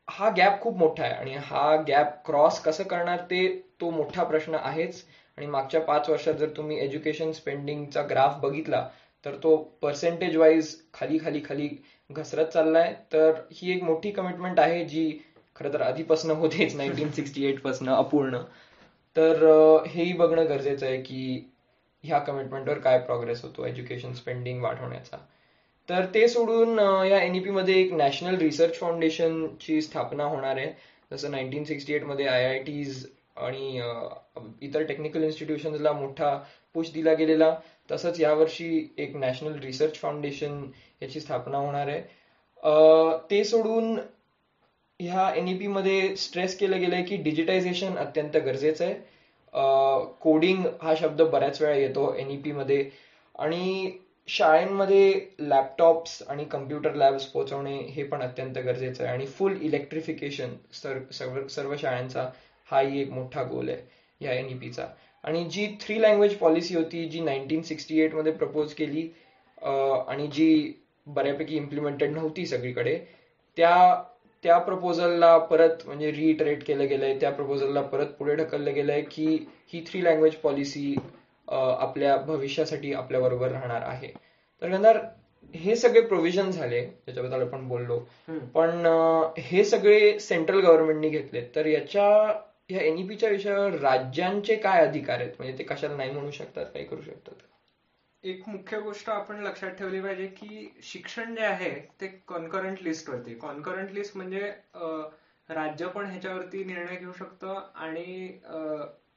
हा 0.09 0.29
गॅप 0.37 0.61
खूप 0.61 0.77
मोठा 0.77 1.05
आहे 1.05 1.15
आणि 1.15 1.35
हा 1.45 1.77
गॅप 1.89 2.15
क्रॉस 2.27 2.61
कसं 2.63 2.85
करणार 2.85 3.21
ते 3.31 3.47
तो 3.81 3.91
मोठा 3.91 4.25
प्रश्न 4.25 4.55
आहेच. 4.55 5.03
आणि 5.39 5.47
मागच्या 5.47 5.81
पाच 5.81 6.09
वर्षात 6.11 6.35
जर 6.35 6.49
तुम्ही 6.57 6.79
एज्युकेशन 6.81 7.33
स्पेंडिंगचा 7.33 8.03
ग्राफ 8.11 8.39
बघितला 8.43 8.89
तर 9.25 9.35
तो 9.43 9.57
पर्सेंटेज 9.83 10.37
वाईज 10.37 10.75
खाली 10.95 11.19
खाली 11.19 11.41
खाली 11.45 11.69
घसरत 12.11 12.47
चाललाय. 12.47 12.93
तर 13.13 13.33
ही 13.53 13.73
एक 13.73 13.83
मोठी 13.83 14.11
कमिटमेंट 14.11 14.61
आहे 14.61 14.85
जी 14.85 15.11
खरं 15.57 15.73
तर 15.73 15.81
आधीपासून 15.83 16.31
होतेच 16.31 16.77
नाईन्टीन 16.77 17.11
सिक्स्टी 17.13 17.45
एटपासून 17.47 17.89
अपूर्ण. 17.91 18.39
तर 19.17 19.45
हेही 19.87 20.13
बघणं 20.13 20.49
गरजेचं 20.49 20.87
आहे 20.87 21.01
की 21.03 21.51
ह्या 22.05 22.19
कमिटमेंटवर 22.19 22.79
काय 22.79 22.99
प्रोग्रेस 22.99 23.43
होतो 23.43 23.67
एज्युकेशन 23.67 24.13
स्पेंडिंग 24.13 24.63
वाढवण्याचा. 24.63 25.17
तर 25.89 26.05
ते 26.15 26.27
सोडून 26.29 26.79
या 27.09 27.23
एनईपी 27.23 27.51
मध्ये 27.51 27.81
एक 27.81 27.93
नॅशनल 27.93 28.37
रिसर्च 28.39 28.79
फाउंडेशनची 28.79 29.81
स्थापना 29.83 30.25
होणार 30.25 30.57
आहे. 30.57 30.73
जसं 31.13 31.31
नाईन्टीन 31.31 31.65
सिक्स्टी 31.65 31.95
एटमध्ये 31.95 32.27
आय 32.27 32.45
आय 32.45 32.59
टीज 32.63 33.07
आणि 33.37 33.81
इतर 34.63 34.83
टेक्निकल 34.83 35.23
इन्स्टिट्यूशनला 35.25 35.93
मोठा 35.93 36.37
पुश 36.75 36.91
दिला 36.93 37.13
गेलेला. 37.15 37.53
तसंच 37.89 38.21
यावर्षी 38.21 38.69
एक 38.99 39.17
नॅशनल 39.17 39.59
रिसर्च 39.63 39.99
फाउंडेशन 39.99 40.65
याची 41.03 41.21
स्थापना 41.21 41.57
होणार 41.59 41.89
आहे. 41.89 42.01
ते 43.31 43.43
सोडून 43.45 43.99
ह्या 45.01 45.29
एनईपी 45.37 45.67
मध्ये 45.67 46.15
स्ट्रेस 46.17 46.57
केलं 46.59 46.81
गेलंय 46.81 47.03
की 47.03 47.17
डिजिटायझेशन 47.23 47.97
अत्यंत 47.99 48.37
गरजेचं 48.37 48.85
आहे. 48.85 48.95
कोडिंग 50.21 50.65
हा 50.83 50.95
शब्द 50.99 51.23
बऱ्याच 51.23 51.61
वेळा 51.61 51.75
येतो 51.75 52.13
एनईपी 52.15 52.53
मध्ये. 52.53 52.83
आणि 53.35 53.91
शाळेंमध्ये 54.29 55.21
लॅपटॉप्स 55.41 56.23
आणि 56.29 56.45
कम्प्युटर 56.51 56.95
लॅब्स 56.95 57.27
पोहोचवणे 57.27 57.77
हे 57.89 58.03
पण 58.05 58.23
अत्यंत 58.23 58.59
गरजेचं 58.59 59.05
आहे. 59.05 59.13
आणि 59.13 59.27
फुल 59.29 59.57
इलेक्ट्रिफिकेशन 59.61 60.55
सर्व 60.73 61.75
शाळांचा 61.77 62.27
हाही 62.69 63.01
एक 63.01 63.11
मोठा 63.11 63.43
गोल 63.43 63.69
आहे 63.69 64.25
या 64.25 64.33
एनईपीचा 64.33 64.87
आणि 65.25 65.45
जी 65.45 65.67
थ्री 65.81 66.01
लँग्वेज 66.03 66.35
पॉलिसी 66.35 66.75
होती 66.75 67.05
जी 67.09 67.21
नाईन्टीन 67.21 67.63
सिक्स्टी 67.63 68.01
एटमध्ये 68.01 68.33
प्रपोज 68.33 68.73
केली 68.75 69.09
आणि 69.63 70.27
जी 70.27 70.73
बऱ्यापैकी 71.07 71.57
इम्प्लिमेंटेड 71.57 72.13
नव्हती 72.13 72.47
सगळीकडे 72.47 72.99
त्या 73.57 74.03
त्या 74.45 74.59
प्रपोजलला 74.59 75.37
परत 75.39 75.87
म्हणजे 75.87 76.11
रिइटरेट 76.13 76.63
केलं 76.67 76.89
गेलंय 76.89 77.19
त्या 77.19 77.31
प्रपोजलला 77.31 77.83
परत 77.83 78.07
पुढे 78.19 78.35
ढकललं 78.37 78.75
गेलंय 78.75 79.01
की 79.03 79.27
ही 79.73 79.85
थ्री 79.87 80.05
लँग्वेज 80.05 80.35
पॉलिसी 80.35 80.95
आपल्या 81.49 82.17
भविष्यासाठी 82.17 82.93
आपल्या 82.93 83.21
बरोबर 83.21 83.51
राहणार 83.51 83.83
आहे. 83.83 84.09
तर 84.63 84.71
गंधार 84.71 84.99
हे 85.55 85.77
सगळे 85.77 86.01
प्रोव्हिजन 86.01 86.51
झाले 86.51 86.85
त्याच्याबद्दल 86.87 87.43
आपण 87.43 87.67
बोललो. 87.69 87.99
पण 88.55 88.87
हे 89.39 89.65
सगळे 89.65 90.19
सेंट्रल 90.21 90.61
गव्हर्नमेंटनी 90.61 91.09
घेतले 91.09 91.45
तर 91.55 91.67
याच्या 91.67 92.09
या 92.71 92.81
एनईपीच्या 92.83 93.29
विषयावर 93.31 93.75
राज्यांचे 93.81 94.57
काय 94.57 94.87
अधिकार 94.87 95.21
आहेत? 95.21 95.33
म्हणजे 95.39 95.59
ते 95.59 95.65
कशाला 95.65 95.97
नाही 95.97 96.11
म्हणू 96.11 96.31
शकतात 96.31 96.67
काय 96.75 96.85
करू 96.85 97.01
शकतात? 97.03 97.43
एक 98.25 98.49
मुख्य 98.49 98.79
गोष्ट 98.81 99.09
आपण 99.11 99.43
लक्षात 99.43 99.71
ठेवली 99.71 100.01
पाहिजे 100.03 100.27
की 100.29 100.67
शिक्षण 100.83 101.35
जे 101.35 101.43
आहे 101.43 101.71
ते 102.01 102.07
कॉन्करंट 102.29 102.83
लिस्ट 102.83 103.11
वरती. 103.11 103.35
कॉन्करंट 103.35 103.91
लिस्ट 103.93 104.17
म्हणजे 104.17 104.51
राज्य 105.49 105.89
पण 105.89 106.07
ह्याच्यावरती 106.07 106.65
निर्णय 106.65 106.97
घेऊ 106.97 107.13
शकतं 107.13 107.63
आणि 107.75 108.27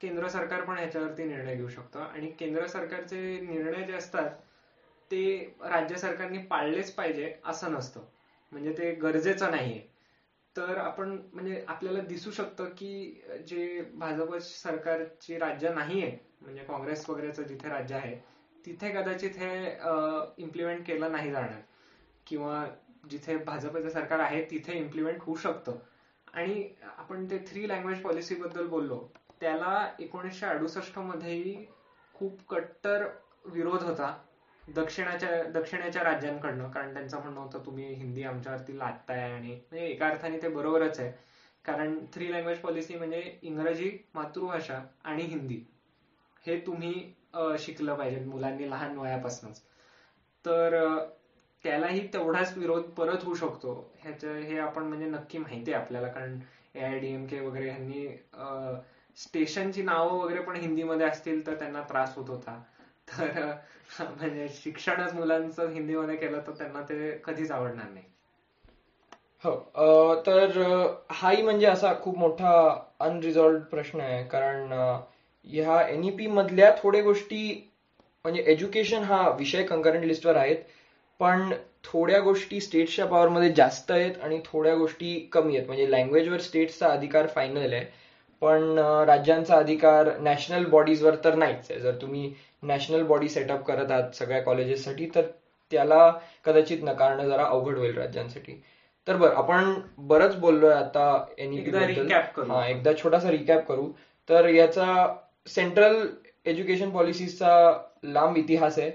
केंद्र 0.01 0.27
सरकार 0.27 0.61
पण 0.61 0.77
ह्याच्यावरती 0.77 1.23
निर्णय 1.23 1.55
घेऊ 1.55 1.67
शकतं. 1.69 1.99
आणि 1.99 2.29
केंद्र 2.39 2.67
सरकारचे 2.67 3.39
निर्णय 3.41 3.83
जे 3.83 3.93
असतात 3.93 4.29
ते 5.11 5.23
राज्य 5.61 5.95
सरकारने 5.97 6.37
पाळलेच 6.49 6.91
पाहिजे 6.95 7.33
असं 7.45 7.71
नसतं. 7.71 8.01
म्हणजे 8.51 8.71
ते 8.77 8.91
गरजेचं 8.93 9.51
नाहीये. 9.51 9.81
तर 10.59 10.77
आपण 10.77 11.09
म्हणजे 11.33 11.63
आपल्याला 11.67 11.99
दिसू 11.99 12.31
शकतं 12.31 12.65
की 12.77 13.21
जे 13.47 13.81
भाजप 13.93 14.35
सरकारची 14.37 15.37
राज्य 15.37 15.69
नाहीये 15.69 16.17
म्हणजे 16.41 16.63
काँग्रेस 16.63 17.09
वगैरेचं 17.09 17.43
जिथे 17.43 17.69
राज्य 17.69 17.95
आहे 17.95 18.15
तिथे 18.65 18.89
कदाचित 18.91 19.37
हे 19.37 19.51
इम्प्लिमेंट 20.37 20.85
केलं 20.87 21.11
नाही 21.11 21.31
जाणार. 21.31 21.61
किंवा 22.27 22.65
जिथे 23.09 23.37
भाजपचं 23.37 23.89
सरकार 23.89 24.19
आहे 24.19 24.43
तिथे 24.51 24.73
इम्प्लिमेंट 24.73 25.21
होऊ 25.21 25.35
शकतं. 25.35 25.77
आणि 26.33 26.69
आपण 26.97 27.25
ते 27.25 27.37
थ्री 27.47 27.67
लँग्वेज 27.69 28.01
पॉलिसी 28.01 28.35
बद्दल 28.35 28.67
बोललो 28.67 28.99
त्याला 29.41 29.91
एकोणीसशे 29.99 30.45
अडुसष्ट 30.45 30.99
मध्येही 30.99 31.65
खूप 32.13 32.47
कट्टर 32.49 33.05
विरोध 33.45 33.83
होता. 33.83 34.13
दक्षिणाच्या 34.75 35.29
दक्षिणेच्या 35.51 36.03
राज्यांकडनं 36.03 36.69
कारण 36.71 36.93
त्यांचं 36.93 37.19
म्हणणं 37.19 37.39
होतं 37.39 37.65
तुम्ही 37.65 37.93
हिंदी 37.93 38.23
आमच्यावरती 38.23 38.77
लादताय 38.79 39.21
आणि 39.23 39.51
म्हणजे 39.51 39.85
एका 39.85 40.07
अर्थाने 40.07 40.37
ते 40.41 40.47
बरोबरच 40.49 40.99
आहे. 40.99 41.09
कारण 41.65 41.97
थ्री 42.13 42.31
लँग्वेज 42.31 42.59
पॉलिसी 42.59 42.95
म्हणजे 42.95 43.21
इंग्रजी 43.43 43.91
मातृभाषा 44.13 44.79
आणि 45.03 45.23
हिंदी. 45.23 45.59
हे 46.43 46.57
तुम्ही 46.67 46.93
शिकलं 47.59 47.95
पाहिजे 47.95 48.19
मुलांनी 48.19 48.69
लहान 48.69 48.97
वयापासूनच. 48.97 49.61
तर 50.45 50.77
त्यालाही 51.63 52.07
तेवढाच 52.13 52.57
विरोध 52.57 52.83
परत 52.97 53.23
होऊ 53.23 53.33
शकतो. 53.35 53.73
ह्याचं 54.01 54.35
हे 54.39 54.57
आपण 54.59 54.83
म्हणजे 54.83 55.05
नक्की 55.07 55.37
माहिती 55.37 55.71
आहे 55.71 55.81
आपल्याला 55.81 56.07
कारण 56.07 56.37
A 56.75 56.81
I 56.81 56.97
D 56.99 57.13
M 57.13 57.25
K 57.25 57.39
वगैरे 57.39 57.69
ह्यांनी 57.69 58.07
स्टेशनची 59.17 59.81
नावं 59.83 60.19
वगैरे 60.19 60.39
पण 60.41 60.55
हिंदीमध्ये 60.55 61.05
असतील 61.07 61.45
तर 61.47 61.57
त्यांना 61.59 61.81
त्रास 61.83 62.15
होत 62.15 62.29
होता. 62.29 62.59
तर 63.17 63.51
म्हणजे 63.99 64.47
शिक्षणच 64.53 65.13
मुलांचं 65.13 65.71
हिंदीमध्ये 65.73 66.15
केलं 66.15 66.41
तर 66.47 66.51
त्यांना 66.51 66.81
ते 66.81 67.11
कधीच 67.25 67.51
आवडणार 67.51 67.89
नाही. 67.89 68.05
हो 69.43 70.15
तर 70.25 70.57
हाही 71.11 71.41
म्हणजे 71.41 71.65
असा 71.65 71.93
खूप 72.01 72.17
मोठा 72.17 72.51
अनरिझॉल्ड 72.99 73.61
प्रश्न 73.61 73.99
आहे. 73.99 74.23
कारण 74.23 74.71
ह्या 75.45 75.81
एनईपी 75.87 76.15
पी 76.17 76.27
मधल्या 76.27 76.71
थोड्या 76.83 77.01
गोष्टी 77.03 77.41
म्हणजे 78.25 78.43
एज्युकेशन 78.51 79.03
हा 79.03 79.29
विषय 79.37 79.63
कंकरंट 79.63 80.03
लिस्टवर 80.05 80.35
आहेत. 80.35 80.57
पण 81.19 81.51
थोड्या 81.83 82.19
गोष्टी 82.19 82.59
स्टेट्सच्या 82.61 83.05
पॉवरमध्ये 83.05 83.49
जास्त 83.53 83.91
आहेत 83.91 84.17
आणि 84.23 84.39
थोड्या 84.45 84.75
गोष्टी 84.75 85.13
कमी 85.33 85.55
आहेत. 85.57 85.67
म्हणजे 85.67 85.89
लँग्वेजवर 85.91 86.39
स्टेट्सचा 86.39 86.87
अधिकार 86.87 87.27
फायनल 87.27 87.73
आहे. 87.73 87.85
पण 88.41 88.77
राज्यांचा 89.07 89.55
अधिकार 89.55 90.09
नॅशनल 90.19 90.65
बॉडीजवर 90.65 91.15
तर 91.23 91.35
नाहीच 91.35 91.71
आहे. 91.71 91.79
जर 91.79 91.95
तुम्ही 92.01 92.31
नॅशनल 92.63 93.03
बॉडी 93.03 93.29
सेटअप 93.29 93.63
करत 93.65 93.91
आहात 93.91 94.15
सगळ्या 94.15 94.41
कॉलेजेससाठी 94.43 95.09
तर 95.15 95.21
त्याला 95.71 96.11
कदाचित 96.45 96.83
नकारणं 96.83 97.27
जरा 97.29 97.45
अवघड 97.45 97.77
होईल 97.77 97.97
राज्यांसाठी. 97.97 98.61
तर 99.07 99.15
बरं 99.17 99.35
आपण 99.35 99.73
बरंच 99.97 100.35
बोललोय 100.35 100.73
आता 100.73 101.05
बद्दल. 101.39 102.07
हा 102.51 102.65
एकदा 102.67 102.91
छोटासा 103.03 103.31
रिकॅप 103.31 103.67
करू. 103.67 103.87
तर 104.29 104.47
याचा 104.49 105.15
सेंट्रल 105.47 106.05
एज्युकेशन 106.45 106.89
पॉलिसीचा 106.89 107.51
लांब 108.03 108.37
इतिहास 108.37 108.79
आहे. 108.79 108.91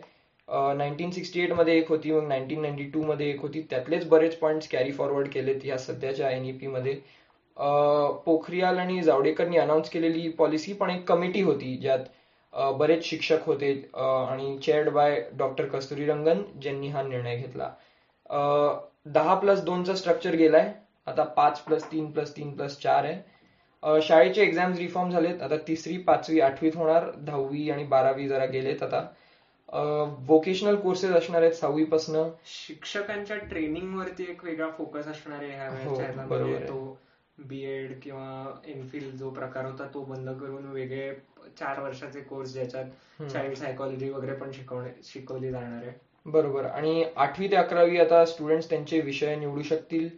नाईन्टीन 0.76 1.10
सिक्स्टी 1.10 1.40
एटमध्ये 1.40 1.76
एक 1.78 1.88
होती 1.88 2.10
मग 2.12 2.26
नाईन्टीन 2.28 2.60
नाईन्टी 2.62 2.84
टू 2.84 3.02
मध्ये 3.02 3.28
एक 3.30 3.40
होती. 3.40 3.60
त्यातलेच 3.70 4.08
बरेच 4.08 4.36
पॉइंट 4.38 4.62
कॅरी 4.72 4.92
फॉरवर्ड 4.92 5.28
केलेत 5.28 5.64
या 5.64 5.78
सध्याच्या 5.78 6.30
एनईपी 6.30 6.66
मध्ये. 6.66 6.96
पोखरियाल 7.56 8.78
आणि 8.78 9.02
जावडेकरनी 9.02 9.56
अनाऊन्स 9.56 9.88
केलेली 9.90 10.28
पॉलिसी 10.38 10.72
पण 10.72 10.90
एक 10.90 11.04
कमिटी 11.08 11.42
होती 11.42 11.76
ज्यात 11.76 12.04
बरेच 12.78 13.04
शिक्षक 13.04 13.46
होते 13.46 13.72
आणि 13.94 14.56
chaired 14.64 14.88
by 14.88 15.20
doctor 15.38 15.66
Kasturi 15.68 16.06
Rangan 16.06 16.42
ज्यांनी 16.62 16.88
हा 16.88 17.02
निर्णय 17.02 17.36
घेतला. 17.36 17.68
दहा 19.06 19.34
प्लस 19.34 19.62
दोनचा 19.64 19.94
स्ट्रक्चर 19.94 20.34
गेलाय 20.34 20.72
आता 21.06 21.22
पाच 21.36 21.60
प्लस 21.60 21.84
तीन 21.92 22.10
प्लस 22.10 22.36
तीन 22.36 22.54
प्लस 22.56 22.78
चार 22.80 23.04
आहे. 23.04 24.00
शाळेचे 24.02 24.42
एक्झाम्स 24.42 24.78
रिफॉर्म 24.78 25.10
झालेत 25.10 25.42
आता 25.42 25.56
तिसरी 25.66 25.96
पाचवी 26.02 26.40
आठवीत 26.40 26.76
होणार 26.76 27.10
दहावी 27.16 27.70
आणि 27.70 27.84
बारावी 27.84 28.28
जरा 28.28 28.44
गेलेत 28.44 28.82
आता. 28.82 29.06
वोकेशनल 30.28 30.76
कोर्सेस 30.76 31.10
असणार 31.10 31.42
आहेत 31.42 31.52
सहावी 31.52 31.84
पासन. 31.84 32.22
शिक्षकांच्या 32.46 33.36
ट्रेनिंग 33.50 33.96
वरती 33.98 34.26
एक 34.30 34.44
वेगळा 34.44 34.68
फोकस 34.78 35.06
असणार 35.06 35.42
आहे 35.42 35.52
ह्या 35.52 35.68
हो, 36.70 36.96
तो 37.38 37.44
बीएड 37.48 38.00
किंवा 38.00 38.62
एमफिल 38.66 39.10
जो 39.16 39.30
प्रकार 39.30 39.64
होता 39.64 39.86
तो 39.94 40.00
बंद 40.04 40.28
करून 40.40 40.66
वेगळे 40.66 41.12
चार 41.58 41.80
वर्षाचे 41.80 42.20
कोर्स 42.20 42.52
ज्याच्यात 42.52 43.30
चाइल्ड 43.30 43.56
सायकोलॉजी 43.56 44.10
वगैरे 44.10 44.34
पण 44.34 44.50
शिकवली 45.04 45.50
जाणार 45.50 45.82
आहे. 45.82 45.92
बरोबर. 46.26 46.64
आणि 46.64 47.04
आठवी 47.16 47.50
ते 47.50 47.56
अकरावी 47.56 47.98
आता 47.98 48.24
स्टुडंट 48.24 48.62
त्यांचे 48.70 49.00
विषय 49.00 49.36
निवडू 49.36 49.62
शकतील. 49.62 50.08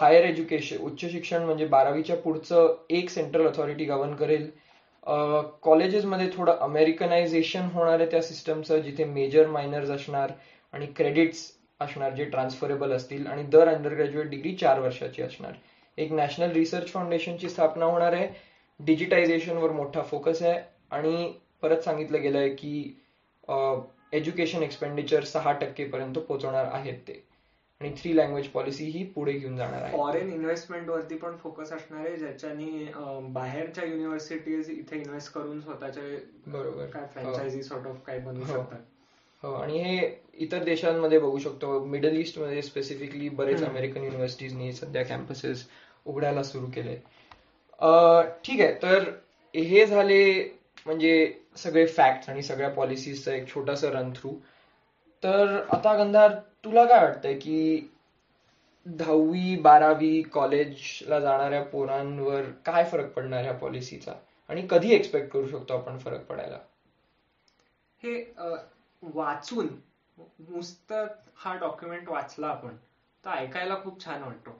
हायर 0.00 0.24
एज्युकेशन 0.24 0.76
उच्च 0.76 1.04
शिक्षण 1.12 1.42
म्हणजे 1.42 1.66
बारावीच्या 1.66 2.16
पुढचं 2.16 2.74
एक 2.90 3.10
सेंट्रल 3.10 3.46
अथॉरिटी 3.48 3.84
गव्हर्न 3.84 4.14
करेल. 4.14 4.50
कॉलेजेसमध्ये 5.62 6.28
थोडं 6.36 6.56
अमेरिकनायझेशन 6.60 7.68
होणार 7.72 8.00
आहे 8.00 8.10
त्या 8.10 8.22
सिस्टमचं 8.22 8.78
जिथे 8.78 9.04
मेजर 9.04 9.46
मायनर्स 9.46 9.90
असणार 9.90 10.32
आणि 10.72 10.86
क्रेडिट्स 10.86 11.50
असणार 11.80 12.14
जे 12.14 12.24
ट्रान्सफरेबल 12.24 12.92
असतील. 12.92 13.26
आणि 13.26 13.42
दर 13.42 13.68
अंडर 13.68 13.94
ग्रॅज्युएट 13.94 14.28
डिग्री 14.30 14.54
चार 14.54 14.80
वर्षाची 14.80 15.22
असणार. 15.22 15.52
एक 15.98 16.12
नॅशनल 16.12 16.50
रिसर्च 16.52 16.88
फाउंडेशनची 16.88 17.48
स्थापना 17.48 17.84
होणार 17.84 18.12
आहे. 18.12 18.28
डिजिटायझेशनवर 18.80 19.70
मोठा 19.72 20.02
फोकस 20.02 20.42
आहे. 20.42 20.60
आणि 20.90 21.32
परत 21.62 21.80
सांगितलं 21.82 22.22
गेलं 22.22 22.38
आहे 22.38 22.48
की 22.50 23.02
एज्युकेशन 24.12 24.62
एक्सपेंडिचर 24.62 25.24
सहा 25.24 25.52
टक्केपर्यंत 25.52 26.18
पोहोचवणार 26.18 26.66
आहेत 26.72 26.98
ते. 27.08 27.22
आणि 27.80 27.90
थ्री 27.96 28.16
लँग्वेज 28.16 28.46
पॉलिसी 28.48 28.84
ही 28.84 29.02
पुढे 29.04 29.32
घेऊन 29.32 29.56
जाणार 29.56 29.82
आहे 29.82 29.92
फॉरेन 29.92 30.32
इन्व्हेस्टमेंट 30.32 30.88
वरती 30.88 31.16
पण 31.16 31.36
फोकस 31.36 31.72
असणार 31.72 32.06
आहे 32.06 32.16
ज्याच्यानी 32.16 32.86
बाहेरच्या 33.32 33.84
युनिव्हर्सिटीज 33.84 34.70
इथे 34.70 34.96
इन्व्हेस्ट 34.96 35.32
करून 35.32 35.60
स्वतःचे 35.60 36.16
बरोबर. 36.46 36.86
काय 36.86 37.06
फ्रँचायझी 37.14 37.62
सॉर्ट 37.62 37.86
ऑफ 37.86 37.96
काय 38.06 38.18
बनवू 38.18 38.44
हो. 38.44 38.52
शकतात. 38.52 38.80
हो. 39.42 39.52
आणि 39.54 39.78
हे 39.78 40.08
इतर 40.36 40.62
देशांमध्ये 40.64 41.18
बघू 41.18 41.38
शकतो. 41.38 41.84
मिडल 41.84 42.16
ईस्टमध्ये 42.18 42.62
स्पेसिफिकली 42.62 43.28
बरेच 43.30 43.62
अमेरिकन 43.64 44.04
युनिव्हर्सिटीजनी 44.04 44.72
सध्या 44.72 45.02
कॅम्पसेस 45.04 45.66
उघडायला 46.06 46.42
सुरू 46.42 46.66
केले 46.70 46.94
ठीक 48.44 48.60
आहे. 48.60 48.72
तर 48.82 49.10
हे 49.54 49.86
झाले 49.86 50.22
म्हणजे 50.86 51.32
सगळे 51.56 51.86
फॅक्ट 51.86 52.28
आणि 52.30 52.42
सगळ्या 52.42 52.68
पॉलिसीजचा 52.70 53.32
एक 53.34 53.48
छोटासा 53.48 53.90
रन 53.90 54.10
थ्रू 54.16 54.32
तर 55.22 55.56
आता 55.72 55.94
गंधार 55.96 56.32
तुला 56.64 56.84
काय 56.84 57.02
वाटतंय 57.02 57.34
की 57.34 57.88
दहावी 58.86 59.54
बारावी 59.56 60.20
कॉलेजला 60.22 61.18
जाणाऱ्या 61.20 61.62
पोरांवर 61.62 62.42
काय 62.66 62.84
फरक 62.84 63.12
पडणार 63.12 63.42
ह्या 63.42 63.52
पॉलिसीचा 63.52 64.12
आणि 64.48 64.66
कधी 64.70 64.92
एक्सपेक्ट 64.94 65.30
करू 65.32 65.46
शकतो 65.46 65.74
आपण 65.74 65.98
फरक 65.98 66.24
पडायला? 66.26 66.58
हे 68.02 68.14
वाचून 69.02 69.68
नुसतं 70.48 71.06
हा 71.36 71.54
डॉक्युमेंट 71.56 72.08
वाचला 72.08 72.46
आपण 72.46 72.76
तर 73.24 73.30
ऐकायला 73.30 73.76
खूप 73.84 74.04
छान 74.04 74.22
वाटतो. 74.22 74.58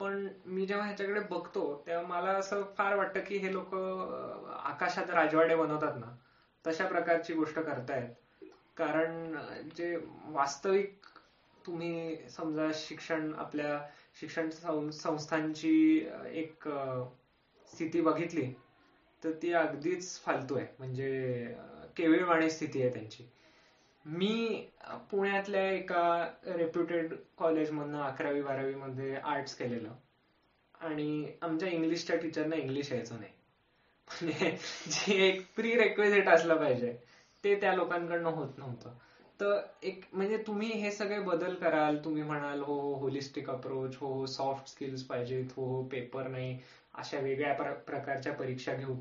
पण 0.00 0.28
मी 0.46 0.64
जेव्हा 0.66 0.84
ह्याच्याकडे 0.84 1.20
बघतो 1.20 1.62
तेव्हा 1.86 2.02
मला 2.04 2.30
असं 2.32 2.62
फार 2.76 2.94
वाटतं 2.94 3.20
की 3.26 3.36
हे 3.38 3.52
लोक 3.52 3.74
आकाशात 3.74 5.10
राजवाडे 5.10 5.54
बनवतात 5.54 5.94
ना 5.94 6.08
तशा 6.64 6.84
प्रकारची 6.84 7.32
गोष्ट 7.32 7.58
करतायत. 7.60 8.06
कारण 8.76 9.34
जे 9.76 9.94
वास्तविक 10.32 10.86
तुम्ही 11.64 12.28
समजा 12.28 12.70
शिक्षण 12.74 13.32
आपल्या 13.36 13.78
शिक्षण 14.16 14.48
संस्थांची 14.92 15.72
एक 16.32 16.68
स्थिती 17.68 18.00
बघितली 18.00 18.46
तर 19.22 19.30
ती 19.42 19.52
अगदीच 19.52 20.18
फालतू 20.20 20.54
आहे. 20.54 20.64
म्हणजे 20.78 21.48
केविळवाणी 21.96 22.48
स्थिती 22.48 22.80
आहे 22.80 22.88
त्यांची. 22.92 23.22
मी 24.04 24.68
पुण्यातल्या 25.10 25.62
एका 25.70 26.02
रेप्युटेड 26.46 27.14
कॉलेजमधनं 27.38 28.00
अकरावी 28.02 28.40
बारावी 28.42 28.74
मध्ये 28.74 29.14
आर्ट्स 29.16 29.54
केलेलं. 29.56 29.92
आणि 30.74 31.26
आमच्या 31.42 31.68
इंग्लिशच्या 31.68 32.16
टीचरना 32.16 32.56
इंग्लिश 32.56 32.92
यायचं 32.92 33.18
नाही. 33.20 33.32
म्हणजे 34.08 34.50
जे 34.86 35.14
एक 35.28 35.42
प्री 35.56 35.74
रेक्वेझिट 35.76 36.28
असलं 36.28 36.56
पाहिजे 36.56 36.92
ते 37.44 37.54
त्या 37.60 37.72
लोकांकडनं 37.72 38.28
होत 38.28 38.58
नव्हतं. 38.58 38.94
तर 39.40 39.60
एक 39.82 40.04
म्हणजे 40.12 40.36
तुम्ही 40.46 40.68
हे 40.72 40.90
सगळे 40.90 41.18
बदल 41.20 41.54
कराल. 41.54 41.96
तुम्ही 42.04 42.22
म्हणाल 42.22 42.60
हो 42.60 42.78
हो 42.80 42.94
होलिस्टिक 43.00 43.50
अप्रोच 43.50 43.96
हो 43.96 44.12
हो 44.14 44.26
सॉफ्ट 44.26 44.68
स्किल्स 44.68 45.02
पाहिजेत 45.02 45.52
हो 45.56 45.66
हो 45.66 45.82
पेपर 45.82 46.28
नाही 46.28 46.58
अशा 46.94 47.18
वेगळ्या 47.18 47.52
प्रकारच्या 47.86 48.32
परीक्षा 48.32 48.72
घेऊ. 48.72 48.96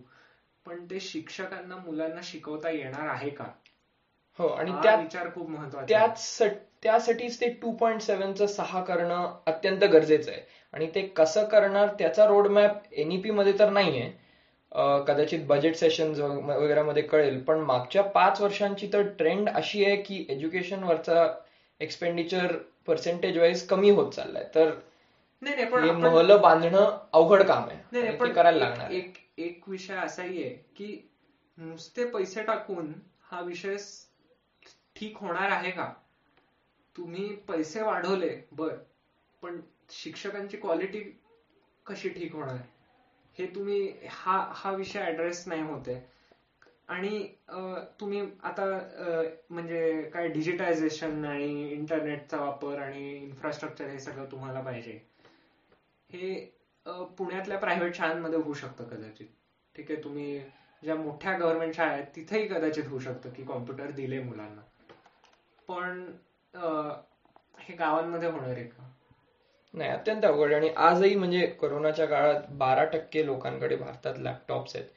पण 0.66 0.86
ते 0.86 1.00
शिक्षकांना 1.00 1.76
मुलांना 1.78 2.22
शिकवता 2.24 2.70
येणार 2.70 3.08
आहे 3.08 3.30
का? 3.30 3.46
हो 4.40 4.48
आणि 4.48 4.72
त्या 4.84 4.96
विचार 4.96 5.28
खूप 5.36 5.50
महत्त्वाचा 5.50 5.86
त्याच 5.88 6.38
त्यासाठीच 6.84 7.40
ते 7.42 7.48
टू 7.62 7.72
पॉईंट 7.72 8.02
सेव्हनचं 8.02 8.48
सहा 8.48 8.82
करणं 8.82 9.34
अत्यंत 9.46 9.84
गरजेचं 9.84 10.32
आहे. 10.32 10.42
आणि 10.74 10.88
ते 10.96 11.02
कसं 11.08 11.46
करणार 11.46 11.88
त्याचा 12.00 12.26
रोडमॅप 12.26 12.94
एनईपी 12.94 13.32
मध्ये 13.32 13.54
तर 13.60 13.70
नाहीये. 13.70 14.10
कदाचित 15.08 15.46
बजेट 15.48 15.76
सेशन 15.76 16.14
वगैरे 16.22 16.82
मध्ये 16.82 17.04
कळेल 17.04 17.40
पण 17.44 17.60
मागच्या 17.60 18.02
पाच 18.04 18.42
वर्षांची 18.42 18.90
तर 18.94 19.02
ट्रेंड 19.18 19.50
अशी 19.50 19.84
आहे 19.86 19.96
की 19.96 20.26
एज्युकेशन 20.30 20.84
वरचा 20.84 21.28
एक्सपेंडिचर 21.80 22.56
पर्सेंटेज 22.88 23.38
वाईज 23.38 23.66
कमी 23.68 23.90
होत 23.90 24.12
चाललाय. 24.12 24.44
तर 24.56 24.72
हे 25.42 25.92
महल 25.92 26.38
बांधणं 26.38 26.98
अवघड 27.14 27.44
काम 27.44 27.70
आहे. 27.70 28.16
करायला 28.28 28.58
लागणार 28.60 28.92
एक 28.92 29.18
एक 29.38 29.64
विषय 29.68 29.96
असाही 29.96 30.44
आहे 30.44 30.54
की 30.76 31.10
नुसते 31.58 32.06
पैसे 32.06 32.44
टाकून 32.44 32.94
हा 33.32 33.42
विषय 33.42 33.76
ठीक 34.98 35.18
होणार 35.18 35.50
आहे 35.52 35.72
का? 35.72 35.92
तुम्ही 36.96 37.26
पैसे 37.48 37.82
वाढवले 37.82 38.30
बर. 38.52 38.76
पण 39.42 39.60
शिक्षकांची 39.92 40.58
क्वालिटी 40.58 41.00
कशी 41.86 42.10
ठीक 42.10 42.34
होणार? 42.36 42.58
हे 43.38 43.46
तुम्ही 43.56 43.80
हा 44.10 44.38
हा 44.56 44.72
विषय 44.72 45.02
ऍड्रेस 45.08 45.44
नाही 45.48 45.62
होते 45.62 45.96
आणि 46.90 47.20
तुम्ही 48.00 48.22
आता 48.44 48.66
म्हणजे 49.50 50.02
काय 50.14 50.28
डिजिटायझेशन 50.28 51.26
आणि 51.26 51.70
इंटरनेटचा 51.72 52.40
वापर 52.40 52.80
आणि 52.80 53.10
इन्फ्रास्ट्रक्चर 53.16 53.88
हे 53.88 54.00
सगळं 54.00 54.26
तुम्हाला 54.32 54.62
पाहिजे. 54.62 55.00
हे 56.10 56.36
पुण्यातल्या 57.18 57.58
प्रायव्हेट 57.58 57.96
शाळांमध्ये 57.96 58.40
होऊ 58.40 58.54
शकतं 58.54 58.88
कदाचित. 58.88 59.28
ठीक 59.76 59.92
आहे 59.92 60.04
तुम्ही 60.04 60.40
ज्या 60.84 60.96
मोठ्या 60.96 61.34
गव्हर्नमेंट 61.38 61.76
शाळा 61.76 61.92
आहेत 61.92 62.06
तिथेही 62.16 62.48
कदाचित 62.48 62.88
होऊ 62.88 63.00
शकतं 63.00 63.30
की 63.30 63.44
कॉम्प्युटर 63.44 63.92
दिले 63.92 64.20
मुलांना. 64.24 64.62
पण 65.70 66.12
हे 67.60 67.76
गावांमध्ये 67.76 68.30
होणार 68.30 68.50
आहे 68.50 68.64
का? 68.64 68.84
नाही 69.74 69.92
अत्यंत 69.92 70.26
अवघड 70.26 70.54
आणि 70.54 70.70
आजही 70.78 71.16
म्हणजे 71.16 71.46
कोरोनाच्या 71.48 72.06
काळात 72.06 72.42
बारा 72.50 72.84
टक्के 72.84 73.26
लोकांकडे 73.26 73.76
भारतात 73.76 74.14
लॅपटॉप्स 74.18 74.76
आहेत. 74.76 74.88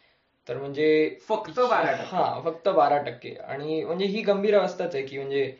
तर 0.49 0.59
म्हणजे 0.59 1.17
फक्त 1.29 1.61
बारा 1.61 1.97
हा 2.07 2.41
फक्त 2.45 2.69
बारा 2.69 2.99
टक्के. 2.99 3.35
आणि 3.35 3.85
म्हणजे 3.85 4.05
ही 4.05 4.23
गंभीर 4.23 4.59
अवस्थाच 4.59 4.95
आहे 4.95 5.07
की 5.07 5.19
म्हणजे 5.19 5.55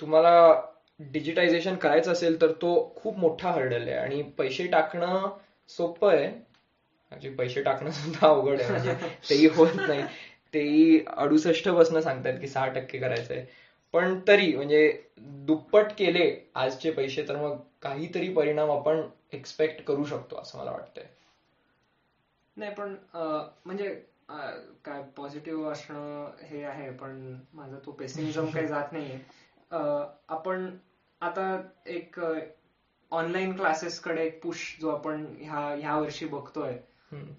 तुम्हाला 0.00 0.62
डिजिटायझेशन 1.00 1.76
करायचं 1.76 2.12
असेल 2.12 2.40
तर 2.40 2.52
तो 2.52 2.92
खूप 2.96 3.18
मोठा 3.18 3.50
हर्डल 3.50 3.88
आहे. 3.88 3.96
आणि 3.98 4.22
पैसे 4.22 4.66
टाकणं 4.66 5.28
सोपं 5.68 6.12
आहे. 6.12 7.28
पैसे 7.38 7.62
टाकणं 7.62 7.90
सुद्धा 7.90 8.28
अवघड 8.28 8.60
आहे. 8.60 8.70
म्हणजे 8.70 8.94
तेही 9.30 9.46
होत 9.46 9.68
नाही. 9.76 10.04
तेही 10.54 11.04
अडुसष्ट 11.08 11.68
बसणं 11.68 12.00
सांगतात 12.00 12.38
की 12.40 12.48
सहा 12.48 12.66
टक्के 12.68 12.98
करायचंय. 12.98 13.44
पण 13.94 14.18
तरी 14.28 14.54
म्हणजे 14.56 14.92
दुप्पट 15.46 15.92
केले 15.98 16.24
आजचे 16.54 16.90
पैसे 16.90 17.26
तर 17.28 17.36
मग 17.36 17.56
काहीतरी 17.82 18.32
परिणाम 18.34 18.70
आपण 18.70 19.02
एक्सपेक्ट 19.32 19.82
करू 19.84 20.04
शकतो 20.04 20.36
असं 20.36 20.58
मला 20.58 20.70
वाटतंय. 20.70 21.04
नाही 22.56 22.74
पण 22.74 22.94
म्हणजे 23.66 23.88
काय 24.84 25.02
पॉझिटिव्ह 25.16 25.70
असणं 25.70 26.30
हे 26.42 26.62
आहे 26.64 26.90
पण 26.90 27.36
माझा 27.54 27.78
तो 27.86 27.90
पेसिमिझम 27.90 28.46
काही 28.46 28.66
जात 28.66 28.92
नाहीये. 28.92 29.18
आपण 30.28 30.68
आता 31.20 31.56
एक 31.86 32.20
ऑनलाईन 33.12 33.52
क्लासेसकडे 33.56 34.24
एक 34.26 34.42
पुश 34.42 34.76
जो 34.80 34.90
आपण 34.90 35.24
ह्या 35.38 35.60
ह्या 35.80 35.96
वर्षी 35.96 36.26
बघतोय 36.26 36.76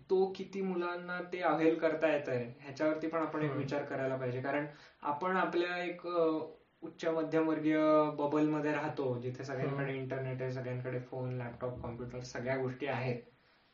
तो 0.09 0.25
किती 0.35 0.61
मुलांना 0.61 1.19
ते 1.31 1.41
अवेल 1.43 1.75
करता 1.75 2.07
येत 2.07 2.29
आहे 2.29 2.45
ह्याच्यावरती 2.59 3.07
पण 3.07 3.21
आपण 3.21 3.41
एक 3.41 3.51
विचार 3.51 3.83
करायला 3.83 4.15
पाहिजे. 4.15 4.39
कारण 4.39 4.65
आपण 5.03 5.35
आपल्या 5.35 5.77
एक 5.79 6.05
उच्च 6.81 7.05
मध्यमवर्गीय 7.07 7.77
बबलमध्ये 8.17 8.71
राहतो 8.73 9.15
जिथे 9.17 9.43
सगळ्यांकडे 9.43 9.93
इंटरनेट 9.93 10.41
आहे 10.41 10.51
सगळ्यांकडे 10.51 10.97
फोन 11.01 11.31
लॅपटॉप 11.33 11.79
कॉम्प्युटर 11.81 12.23
सगळ्या 12.23 12.55
गोष्टी 12.57 12.85
आहेत. 12.87 13.15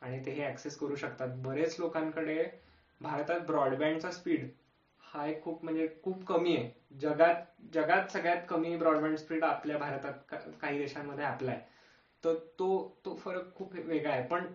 आणि 0.02 0.18
ते 0.18 0.30
हे 0.30 0.46
ऍक्सेस 0.46 0.76
करू 0.76 0.94
शकतात. 0.94 1.28
बरेच 1.38 1.74
लोकांकडे 1.78 2.46
भारतात 3.00 3.38
ब्रॉडबँडचा 3.46 4.10
स्पीड 4.10 4.44
हा 5.00 5.24
एक 5.26 5.40
खूप 5.40 5.64
म्हणजे 5.64 5.86
खूप 6.02 6.24
कमी 6.26 6.54
आहे. 6.56 6.64
जगात 7.00 7.34
जगात 7.72 8.10
सगळ्यात 8.12 8.36
कमी 8.48 8.74
ब्रॉडबँड 8.76 9.16
स्पीड 9.16 9.44
आपल्या 9.44 9.76
भारतात 9.76 10.34
काही 10.60 10.78
देशांमध्ये 10.78 11.24
आपला 11.24 11.50
आहे. 11.50 11.60
तर 12.22 12.32
तो 12.58 12.66
तो 13.04 13.14
फरक 13.14 13.52
खूप 13.54 13.74
वेगळा 13.76 14.10
आहे. 14.12 14.20
पण 14.22 14.46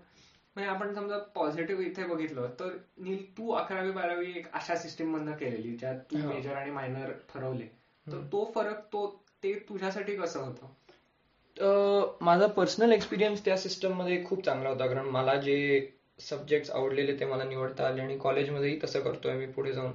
म्हणजे 0.58 0.70
आपण 0.72 0.93
समजा 0.93 1.17
पॉझिटिव्ह 1.36 1.84
इथे 1.84 2.04
बघितलं 2.04 2.50
तर 2.60 2.70
नील 2.98 3.24
तू 3.38 3.50
अकरावी 3.52 3.91
बारावी 3.91 4.32
एक 4.38 4.46
अशा 4.54 4.76
सिस्टीम 4.76 5.10
मधनं 5.15 5.32
केलेली 5.32 5.76
ज्यात 5.78 5.96
तू 6.12 6.17
मेजर 6.17 6.54
आणि 6.54 6.72
मायनर 6.72 7.12
ठरवले. 7.30 7.65
तर 8.08 8.22
तो 8.32 8.43
फरक 8.56 8.80
तो 8.93 9.06
ते 9.43 9.54
तुझ्यासाठी 9.70 10.15
कसं 10.15 10.39
होतं? 10.39 12.15
माझा 12.26 12.48
पर्सनल 12.48 12.91
एक्सपिरियन्स 12.91 13.43
त्या 13.46 13.58
सिस्टममध्ये 13.58 14.24
खूप 14.26 14.43
चांगला 14.46 14.70
होता 14.70 14.88
कारण 14.88 15.06
मला 15.08 15.36
जे 15.36 15.58
सब्जेक्ट 16.20 16.72
आवडलेले 16.72 17.20
ते 17.20 17.26
मला 17.26 17.43
निवडता 17.43 17.88
आले 17.88 18.02
आणि 18.02 18.17
कॉलेजमध्येही 18.17 18.80
तसं 18.84 19.00
करतोय 19.00 19.34
मी 19.34 19.46
पुढे 19.46 19.74
जाऊन. 19.74 19.91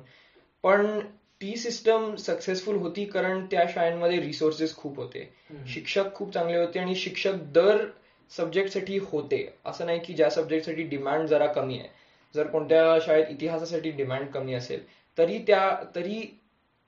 पण 0.62 1.00
ती 1.40 1.56
सिस्टम 1.56 2.14
सक्सेसफुल 2.16 2.76
होती 2.76 3.04
कारण 3.04 3.44
त्या 3.46 3.64
शाळांमध्ये 3.68 4.20
रिसोर्सेस 4.20 4.76
खूप 4.76 4.96
होते. 4.96 5.28
शिक्षक 5.68 6.14
खूप 6.14 6.32
चांगले 6.34 6.56
होते 6.56 6.78
आणि 6.78 6.94
शिक्षक 6.94 7.42
दर 7.54 7.84
सब्जेक्टसाठी 8.32 8.98
होते. 9.02 9.46
असं 9.66 9.86
नाही 9.86 10.00
की 10.00 10.14
ज्या 10.14 10.30
सब्जेक्टसाठी 10.30 10.82
डिमांड 10.84 11.26
जरा 11.28 11.46
कमी 11.46 11.78
आहे. 11.78 11.88
जर 12.34 12.46
कोणत्या 12.46 12.98
शाळेत 13.06 13.26
इतिहासासाठी 13.30 13.90
डिमांड 13.90 14.28
कमी 14.30 14.54
असेल 14.54 14.84
तरी 15.18 15.38
त्या 15.38 15.60
तरी 15.94 16.20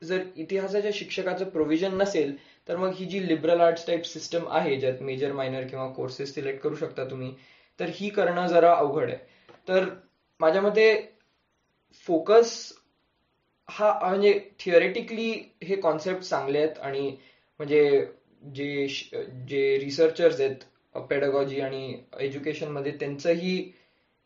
जर 0.03 0.23
इतिहासाच्या 0.37 0.91
शिक्षकाचं 0.95 1.49
प्रोव्हिजन 1.49 1.97
नसेल 1.97 2.35
तर 2.69 2.77
मग 2.77 2.93
ही 2.95 3.05
जी 3.05 3.27
लिबरल 3.29 3.61
आर्ट्स 3.61 3.87
टाईप 3.87 4.05
सिस्टम 4.05 4.49
आहे 4.49 4.77
ज्यात 4.77 5.03
मेजर 5.03 5.33
मायनर 5.33 5.67
किंवा 5.67 5.87
कोर्सेस 5.89 6.35
सिलेक्ट 6.35 6.63
करू 6.63 6.75
शकता 6.75 7.05
तुम्ही 7.05 7.33
तर 7.81 7.91
ही 7.95 8.09
करणं 8.09 8.47
जरा 8.47 8.75
अवघड 8.75 9.11
आहे. 9.11 9.19
तर 9.69 9.89
माझ्या 10.41 10.63
मते 10.63 10.87
फोकस 12.07 12.73
हा 13.69 13.93
म्हणजे 14.01 14.39
थिअरेटिकली 14.61 15.31
हे 15.65 15.77
कॉन्सेप्ट 15.77 16.23
चांगले 16.23 16.59
आहेत 16.59 16.79
आणि 16.79 17.09
म्हणजे 17.61 18.07
जे 18.55 18.87
जे 19.49 19.79
रिसर्चर्स 19.79 20.41
आहेत 20.41 20.65
पेडगॉजी 21.01 21.61
आणि 21.61 21.97
एज्युकेशनमध्ये 22.21 22.93
त्यांचंही 22.93 23.73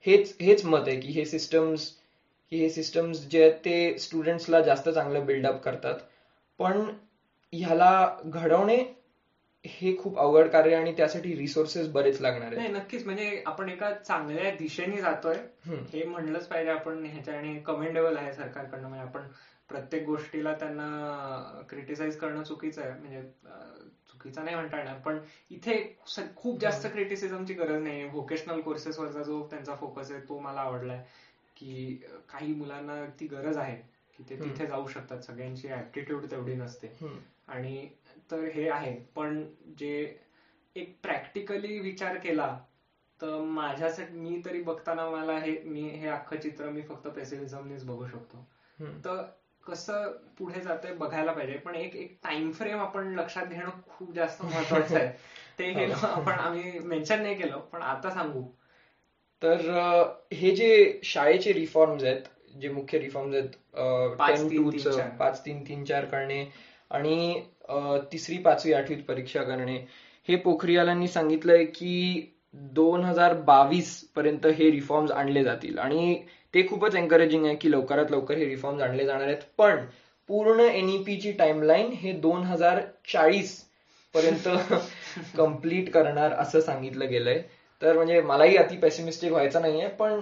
हेच 0.04 0.36
हेच 0.40 0.64
मत 0.64 0.80
आहे 0.86 1.00
की 1.00 1.08
हे 1.08 1.24
सिस्टम्स 1.24 1.90
की 2.52 2.56
हे 2.56 2.68
सिस्टम्स 2.70 3.18
जे 3.28 3.42
आहेत 3.42 3.58
ते 3.64 3.98
स्टुडंट्सला 3.98 4.60
जास्त 4.60 4.88
चांगलं 4.88 5.26
बिल्डअप 5.26 5.62
करतात. 5.62 5.94
पण 6.58 6.88
ह्याला 7.52 8.16
घडवणे 8.24 8.76
हे 9.64 9.96
खूप 9.96 10.18
अवघड 10.18 10.48
कार्य 10.48 10.74
आणि 10.74 10.92
त्यासाठी 10.96 11.34
रिसोर्सेस 11.36 11.88
बरेच 11.88 12.20
लागणार 12.20 12.56
आहे 12.56 12.68
नक्कीच. 12.68 13.04
म्हणजे 13.04 13.42
आपण 13.46 13.68
एका 13.68 13.90
चांगल्या 13.92 14.50
दिशेने 14.50 15.00
जातोय. 15.00 15.36
हे 15.92 16.04
म्हणलंच 16.04 16.46
पाहिजे 16.46 16.70
आपण 16.70 17.04
ह्याच्याने 17.04 17.54
कमेंडेबल 17.58 18.16
आहे 18.16 18.32
सरकारकडनं. 18.32 18.88
म्हणजे 18.88 19.04
आपण 19.04 19.22
प्रत्येक 19.68 20.04
गोष्टीला 20.04 20.52
त्यांना 20.52 21.62
क्रिटिसाइज 21.70 22.16
करणं 22.16 22.42
चुकीचं 22.42 22.82
आहे. 22.82 22.98
म्हणजे 23.00 23.22
चुकीचा 24.18 24.42
नाही 24.42 24.56
म्हणता 24.56 24.78
येणार 24.78 24.98
पण 24.98 25.18
इथे 25.50 25.76
खूप 26.36 26.60
जास्त 26.60 26.86
क्रिटिसिझमची 26.86 27.54
गरज 27.54 27.82
नाही 27.82 28.04
व्होकेशनल 28.04 28.60
कोर्सेसवरचा 28.60 29.22
जो 29.22 29.46
त्यांचा 29.50 29.74
फोकस 29.74 30.10
आहे 30.10 30.20
तो 30.20 30.38
मला 30.38 30.60
आवडलाय. 30.60 31.02
की 31.56 32.00
काही 32.28 32.52
मुलांना 32.54 33.04
ती 33.20 33.26
गरज 33.26 33.56
आहे 33.58 33.74
की 34.18 34.22
ते 34.30 34.36
तिथे 34.36 34.66
जाऊ 34.66 34.86
शकतात. 34.86 35.20
सगळ्यांची 35.20 35.68
ऍप्टिट्यूड 35.68 36.30
तेवढी 36.30 36.54
नसते. 36.54 36.92
आणि 37.48 37.88
तर 38.30 38.44
हे 38.46 38.68
आहे. 38.68 38.94
पण 39.16 39.44
जे 39.78 40.18
एक 40.76 40.94
प्रॅक्टिकली 41.02 41.78
विचार 41.78 42.16
केला 42.16 42.56
तर 43.20 43.38
माझ्यासाठी 43.38 44.14
मी 44.14 44.40
तरी 44.44 44.60
बघताना 44.62 45.08
मला 45.10 45.38
हे 45.38 45.58
मी 45.64 45.82
हे 45.82 46.06
अख्खं 46.06 46.40
चित्र 46.40 46.68
मी 46.68 46.82
फक्त 46.82 47.08
पेसिमिझमनेच 47.08 47.84
बघू 47.84 48.06
शकतो. 48.06 48.44
तर 49.04 49.22
कसं 49.68 50.10
पुढे 50.38 50.60
जातंय 50.60 50.92
बघायला 50.94 51.32
पाहिजे. 51.32 51.56
पण 51.56 51.74
एक 51.74 51.96
एक 51.96 52.18
टाइम 52.24 52.50
फ्रेम 52.50 52.80
आपण 52.80 53.14
लक्षात 53.14 53.46
घेणं 53.46 53.70
खूप 53.88 54.12
जास्त 54.14 54.42
महत्वाचं 54.44 54.96
आहे. 54.96 55.08
ते 55.58 55.72
गेलो 55.72 56.06
आपण 56.06 56.32
आम्ही 56.32 56.78
मेन्शन 56.78 57.22
नाही 57.22 57.34
केलं 57.34 57.58
पण 57.72 57.82
आता 57.82 58.10
सांगू. 58.10 58.42
तर 59.42 59.60
हे 60.32 60.54
जे 60.56 61.00
शाळेचे 61.04 61.52
रिफॉर्म्स 61.52 62.04
आहेत 62.04 62.22
जे 62.60 62.68
मुख्य 62.68 62.98
रिफॉर्म्स 62.98 63.34
आहेत 63.36 63.48
पाच, 64.18 64.40
तीन, 65.44 65.64
तीन, 65.64 65.84
चार. 65.84 66.04
करणे 66.04 66.44
आणि 66.90 67.42
तिसरी 68.12 68.38
पाचवी 68.38 68.72
आठवीत 68.72 69.02
परीक्षा 69.04 69.42
करणे. 69.42 69.76
हे 70.28 70.36
पोखरियालांनी 70.36 71.08
सांगितलंय 71.08 71.64
की 71.64 72.34
दोन 72.54 73.04
हजार 73.04 73.34
बावीस 73.34 74.00
पर्यंत 74.16 74.46
हे 74.46 74.70
रिफॉर्म्स 74.70 75.10
आणले 75.10 75.44
जातील. 75.44 75.78
आणि 75.78 76.22
ते 76.54 76.66
खूपच 76.68 76.94
एनकरेजिंग 76.94 77.44
आहे 77.46 77.56
की 77.56 77.70
लवकरात 77.70 78.10
लवकर 78.10 78.36
हे 78.36 78.44
रिफॉर्म्स 78.44 78.82
आणले 78.82 79.06
जाणार 79.06 79.26
आहेत. 79.26 79.42
पण 79.58 79.84
पूर्ण 80.28 80.60
एनईपी 80.60 81.16
ची 81.20 81.32
टाइमलाईन 81.32 81.92
हे 81.92 82.12
दोन 82.12 82.42
हजार 82.42 82.80
चाळीस 83.12 83.64
पर्यंत 84.14 84.48
कंप्लीट 85.36 85.92
करणार 85.92 86.32
असं 86.32 86.60
सांगितलं 86.60 87.08
गेलंय. 87.08 87.42
तर 87.82 87.96
म्हणजे 87.96 88.20
मलाही 88.20 88.56
अति 88.56 88.76
पेसिमिस्टिक 88.76 89.32
व्हायचं 89.32 89.60
नाहीये 89.62 89.88
पण 89.88 90.20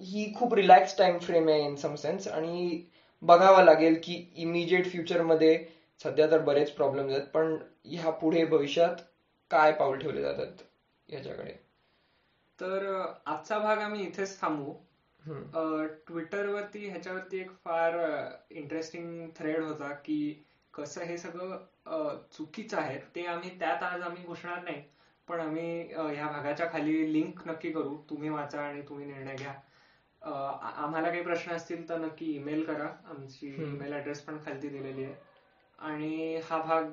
ही 0.00 0.32
खूप 0.38 0.54
रिलॅक्स 0.54 0.96
टाइम 0.98 1.18
फ्रेम 1.18 1.48
आहे 1.48 1.64
इन 1.64 1.76
सम 1.76 1.94
सेन्स 1.94 2.28
आणि 2.28 2.82
बघावं 3.22 3.64
लागेल 3.64 3.98
की 4.04 4.32
इमिजिएट 4.36 4.86
फ्युचरमध्ये 4.86 5.64
सध्या 6.04 6.30
तर 6.30 6.38
बरेच 6.38 6.70
प्रॉब्लेम्स 6.70 7.12
आहेत 7.12 7.26
पण 7.26 7.56
ह्या 7.84 8.10
पुढे 8.10 8.44
भविष्यात 8.44 8.96
काय 9.50 9.72
पाऊल 9.72 9.98
ठेवले 9.98 10.22
जातात 10.22 10.62
याच्याकडे. 11.08 11.52
तर 12.60 13.06
आजचा 13.26 13.58
भाग 13.58 13.78
आम्ही 13.78 14.06
इथेच 14.06 14.40
थांबवू. 14.40 14.74
ट्विटरवरती 16.06 16.88
ह्याच्यावरती 16.88 17.38
एक 17.38 17.50
फार 17.64 17.94
इंटरेस्टिंग 18.50 19.28
थ्रेड 19.36 19.62
होता 19.62 19.90
की 20.04 20.20
कसं 20.74 21.02
हे 21.02 21.16
सगळं 21.18 22.16
चुकीचं 22.32 22.76
आहे. 22.76 22.98
ते 23.16 23.26
आम्ही 23.26 23.50
त्यात 23.60 23.82
आज 23.82 24.02
आम्ही 24.02 24.24
घुसणार 24.24 24.62
नाही. 24.62 24.82
पण 25.28 25.40
आम्ही 25.40 25.82
ह्या 25.92 26.26
भागाच्या 26.28 26.66
खाली 26.72 27.12
लिंक 27.12 27.40
नक्की 27.46 27.70
करू. 27.72 27.96
तुम्ही 28.10 28.28
वाचा 28.28 28.60
आणि 28.60 28.82
तुम्ही 28.88 29.06
निर्णय 29.06 29.36
घ्या. 29.36 29.52
आम्हाला 30.22 31.10
काही 31.10 31.22
प्रश्न 31.22 31.52
असतील 31.52 31.88
तर 31.88 31.98
नक्की 31.98 32.34
ईमेल 32.36 32.64
करा. 32.64 32.88
आमची. 33.04 33.54
ईमेल 33.72 33.92
ऍड्रेस 33.92 34.20
पण 34.20 34.38
खालती 34.44 34.68
दिलेली 34.68 35.04
आहे. 35.04 35.14
आणि 35.78 36.40
हा 36.44 36.58
भाग 36.58 36.90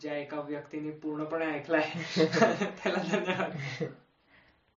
ज्या 0.00 0.14
एका 0.16 0.38
व्यक्तीने 0.40 0.90
पूर्णपणे 1.02 1.46
ऐकलाय 1.46 1.90
त्याला 2.82 3.02
धन्यवाद. 3.10 3.84